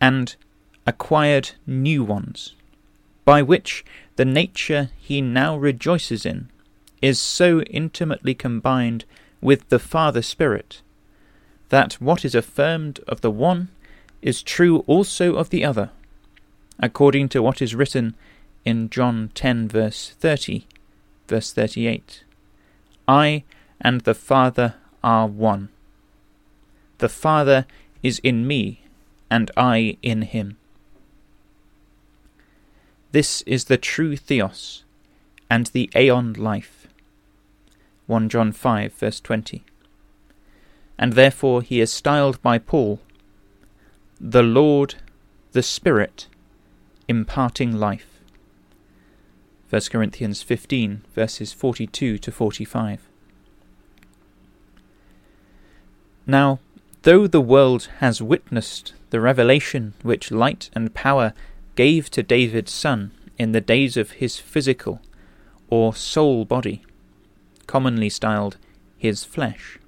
and 0.00 0.36
acquired 0.86 1.50
new 1.66 2.04
ones, 2.04 2.54
by 3.24 3.42
which 3.42 3.84
the 4.14 4.24
nature 4.24 4.90
he 4.96 5.20
now 5.20 5.56
rejoices 5.56 6.24
in 6.24 6.48
is 7.02 7.18
so 7.18 7.62
intimately 7.62 8.32
combined 8.32 9.04
with 9.40 9.68
the 9.70 9.80
Father 9.80 10.22
Spirit 10.22 10.82
that 11.70 11.94
what 11.94 12.24
is 12.24 12.36
affirmed 12.36 13.00
of 13.08 13.22
the 13.22 13.30
one 13.32 13.70
is 14.22 14.40
true 14.40 14.84
also 14.86 15.34
of 15.34 15.50
the 15.50 15.64
other, 15.64 15.90
according 16.78 17.28
to 17.28 17.42
what 17.42 17.60
is 17.60 17.74
written 17.74 18.14
in 18.64 18.90
John 18.90 19.30
10, 19.34 19.68
verse 19.68 20.14
30, 20.18 20.66
verse 21.28 21.52
38. 21.52 22.24
I 23.06 23.44
and 23.80 24.00
the 24.02 24.14
Father 24.14 24.74
are 25.02 25.26
one. 25.26 25.68
The 26.98 27.08
Father 27.08 27.66
is 28.02 28.18
in 28.20 28.46
me, 28.46 28.82
and 29.30 29.50
I 29.56 29.98
in 30.02 30.22
him. 30.22 30.56
This 33.12 33.42
is 33.42 33.66
the 33.66 33.76
true 33.76 34.16
Theos, 34.16 34.84
and 35.50 35.66
the 35.66 35.90
Aeon 35.94 36.32
life. 36.32 36.88
1 38.06 38.28
John 38.28 38.52
5, 38.52 38.92
verse 38.92 39.20
20. 39.20 39.64
And 40.98 41.12
therefore 41.14 41.62
he 41.62 41.80
is 41.80 41.92
styled 41.92 42.40
by 42.42 42.58
Paul, 42.58 43.00
the 44.20 44.42
Lord, 44.42 44.96
the 45.52 45.62
Spirit, 45.62 46.26
imparting 47.08 47.72
life. 47.76 48.13
1 49.74 49.80
Corinthians 49.90 50.40
15, 50.40 51.02
verses 51.16 51.52
42 51.52 52.16
to 52.18 52.30
45. 52.30 53.08
Now, 56.28 56.60
though 57.02 57.26
the 57.26 57.40
world 57.40 57.88
has 57.98 58.22
witnessed 58.22 58.94
the 59.10 59.20
revelation 59.20 59.94
which 60.02 60.30
light 60.30 60.70
and 60.74 60.94
power 60.94 61.34
gave 61.74 62.08
to 62.10 62.22
David's 62.22 62.70
son 62.70 63.10
in 63.36 63.50
the 63.50 63.60
days 63.60 63.96
of 63.96 64.12
his 64.12 64.38
physical 64.38 65.00
or 65.68 65.92
soul 65.92 66.44
body, 66.44 66.84
commonly 67.66 68.08
styled 68.08 68.58
his 68.96 69.24
flesh, 69.24 69.80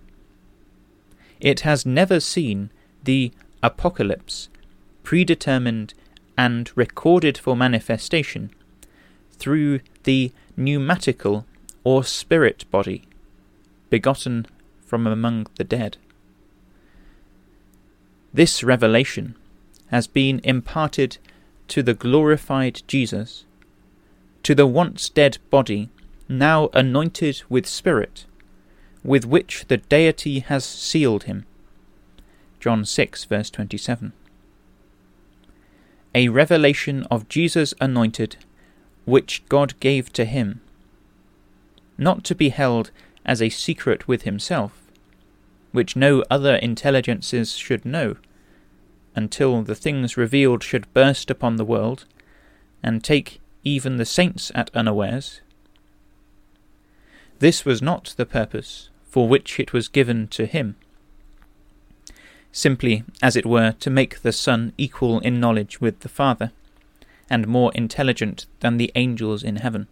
it 1.39 1.61
has 1.61 1.87
never 1.87 2.19
seen 2.19 2.73
the 3.05 3.31
apocalypse 3.63 4.49
predetermined 5.05 5.95
and 6.37 6.73
recorded 6.75 7.39
for 7.39 7.57
manifestation 7.57 8.51
through 9.39 9.81
the 10.05 10.33
pneumatical 10.57 11.47
or 11.85 12.03
spirit 12.05 12.65
body, 12.71 13.05
begotten 13.91 14.47
from 14.85 15.07
among 15.07 15.47
the 15.57 15.65
dead. 15.65 15.97
This 18.33 18.63
revelation 18.63 19.35
has 19.89 20.07
been 20.07 20.41
imparted 20.45 21.19
to 21.69 21.83
the 21.83 21.95
glorified 21.95 22.83
Jesus, 22.87 23.45
to 24.43 24.55
the 24.55 24.67
once 24.67 25.09
dead 25.09 25.39
body, 25.51 25.91
now 26.29 26.69
anointed 26.73 27.43
with 27.49 27.67
Spirit, 27.67 28.27
with 29.05 29.25
which 29.25 29.67
the 29.69 29.77
deity 29.77 30.41
has 30.41 30.65
sealed 30.65 31.25
him. 31.25 31.47
John 32.61 32.85
6, 32.85 33.25
verse 33.25 33.51
27. 33.51 34.13
A 36.15 36.29
revelation 36.29 37.05
of 37.11 37.29
Jesus 37.29 37.75
anointed, 37.81 38.37
which 39.07 39.43
God 39.49 39.79
gave 39.81 40.13
to 40.13 40.27
him, 40.27 40.61
not 41.97 42.25
to 42.25 42.35
be 42.35 42.51
held 42.51 42.91
as 43.25 43.41
a 43.41 43.49
secret 43.49 44.07
with 44.07 44.23
himself, 44.23 44.73
which 45.73 45.97
no 45.97 46.23
other 46.31 46.57
intelligences 46.57 47.57
should 47.57 47.85
know, 47.87 48.17
until 49.15 49.63
the 49.63 49.75
things 49.75 50.17
revealed 50.17 50.63
should 50.63 50.93
burst 50.93 51.31
upon 51.31 51.57
the 51.57 51.65
world, 51.65 52.05
and 52.83 53.03
take 53.03 53.41
even 53.65 53.97
the 53.97 54.05
saints 54.05 54.53
at 54.55 54.75
unawares. 54.75 55.41
This 57.39 57.65
was 57.65 57.81
not 57.81 58.15
the 58.17 58.27
purpose 58.27 58.91
for 59.09 59.29
which 59.29 59.59
it 59.59 59.73
was 59.73 59.89
given 59.89 60.29
to 60.29 60.47
him, 60.47 60.77
simply, 62.53 63.05
as 63.23 63.37
it 63.37 63.47
were, 63.47 63.73
to 63.73 63.91
make 63.91 64.21
the 64.21 64.33
Son 64.33 64.73
equal 64.77 65.21
in 65.21 65.39
knowledge 65.39 65.81
with 65.81 66.01
the 66.01 66.09
Father, 66.09 66.53
and 67.29 67.47
more 67.47 67.73
intelligent 67.75 68.47
than 68.61 68.77
the 68.77 68.93
angels 68.95 69.43
in 69.43 69.57
heaven. 69.57 69.89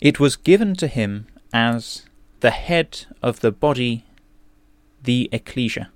It 0.00 0.18
was 0.18 0.36
given 0.36 0.74
to 0.76 0.86
him 0.86 1.26
as 1.52 2.06
the 2.40 2.50
head 2.50 3.06
of 3.22 3.40
the 3.40 3.52
body, 3.52 4.04
the 5.02 5.28
ecclesia 5.32 5.90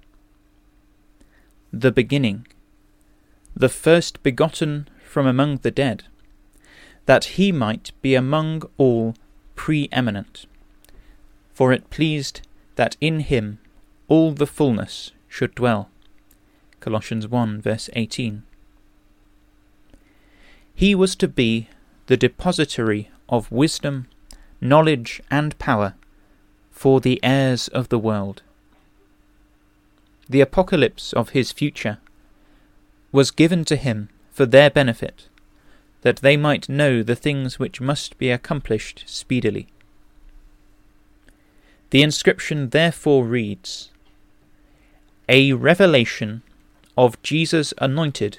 the 1.80 1.90
beginning, 1.90 2.46
the 3.56 3.68
first 3.68 4.22
begotten 4.22 4.88
from 5.02 5.26
among 5.26 5.58
the 5.58 5.70
dead, 5.70 6.04
that 7.06 7.24
he 7.36 7.50
might 7.50 7.90
be 8.00 8.14
among 8.14 8.62
all 8.78 9.14
preeminent. 9.56 10.46
For 11.52 11.72
it 11.72 11.90
pleased 11.90 12.42
that 12.76 12.96
in 13.00 13.20
him 13.20 13.58
all 14.08 14.32
the 14.32 14.46
fullness 14.46 15.12
should 15.28 15.54
dwell. 15.54 15.90
Colossians 16.80 17.26
1 17.26 17.60
verse 17.60 17.90
18. 17.94 18.44
He 20.74 20.94
was 20.94 21.16
to 21.16 21.28
be 21.28 21.68
the 22.06 22.16
depository 22.16 23.10
of 23.28 23.50
wisdom, 23.50 24.08
knowledge, 24.60 25.22
and 25.30 25.58
power 25.58 25.94
for 26.70 27.00
the 27.00 27.20
heirs 27.22 27.68
of 27.68 27.88
the 27.88 27.98
world 27.98 28.42
the 30.28 30.40
apocalypse 30.40 31.12
of 31.12 31.30
his 31.30 31.52
future, 31.52 31.98
was 33.12 33.30
given 33.30 33.64
to 33.64 33.76
him 33.76 34.08
for 34.32 34.46
their 34.46 34.70
benefit, 34.70 35.28
that 36.02 36.16
they 36.16 36.36
might 36.36 36.68
know 36.68 37.02
the 37.02 37.14
things 37.14 37.58
which 37.58 37.80
must 37.80 38.18
be 38.18 38.30
accomplished 38.30 39.04
speedily. 39.06 39.68
The 41.90 42.02
inscription 42.02 42.70
therefore 42.70 43.24
reads 43.24 43.90
A 45.28 45.52
revelation 45.52 46.42
of 46.96 47.22
Jesus 47.22 47.72
anointed, 47.78 48.38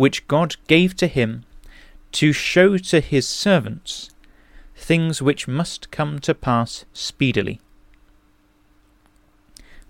which 0.00 0.26
God 0.28 0.56
gave 0.66 0.96
to 0.96 1.06
him 1.06 1.44
to 2.12 2.32
show 2.32 2.78
to 2.78 3.00
his 3.00 3.28
servants 3.28 4.10
things 4.74 5.20
which 5.20 5.46
must 5.46 5.90
come 5.90 6.18
to 6.20 6.34
pass 6.34 6.84
speedily 6.92 7.60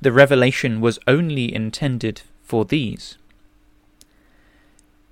the 0.00 0.12
revelation 0.12 0.80
was 0.80 0.98
only 1.06 1.54
intended 1.54 2.22
for 2.42 2.64
these. 2.64 3.18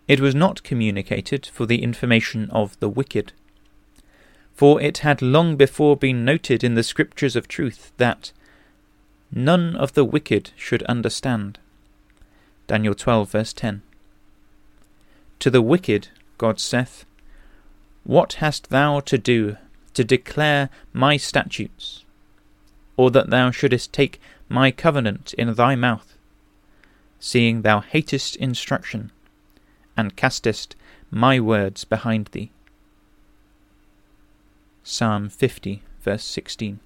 It 0.07 0.21
was 0.21 0.35
not 0.35 0.63
communicated 0.63 1.47
for 1.47 1.67
the 1.67 1.83
information 1.83 2.49
of 2.51 2.79
the 2.81 2.89
wicked, 2.89 3.33
for 4.55 4.81
it 4.81 4.99
had 4.99 5.21
long 5.21 5.57
before 5.57 5.97
been 5.97 6.25
noted 6.25 6.65
in 6.65 6.75
the 6.75 6.83
Scriptures 6.83 7.37
of 7.37 7.47
truth 7.47 7.93
that 7.99 8.33
none 9.31 9.77
of 9.77 9.93
the 9.93 10.05
wicked 10.05 10.53
should 10.57 10.83
understand. 10.85 11.59
Daniel 12.67 12.95
12, 12.95 13.31
verse 13.31 13.53
10. 13.53 13.83
To 15.41 15.51
the 15.51 15.63
wicked, 15.63 16.09
God 16.37 16.59
saith, 16.59 17.05
What 18.05 18.35
hast 18.35 18.71
thou 18.71 19.01
to 19.01 19.19
do 19.19 19.57
to 19.95 20.03
declare 20.03 20.71
my 20.93 21.17
statutes? 21.17 22.05
Or 22.97 23.11
that 23.13 23.31
thou 23.31 23.51
shouldest 23.51 23.93
take 23.93 24.21
my 24.49 24.71
covenant 24.71 25.35
in 25.35 25.55
thy 25.55 25.77
mouth, 25.77 26.17
seeing 27.21 27.63
thou 27.63 27.81
hatest 27.81 28.35
instruction, 28.37 29.13
and 29.97 30.17
castest 30.17 30.75
my 31.11 31.39
words 31.39 31.85
behind 31.85 32.27
thee. 32.33 32.51
Psalm 34.83 35.29
50, 35.29 35.83
verse 36.03 36.25
16. 36.25 36.81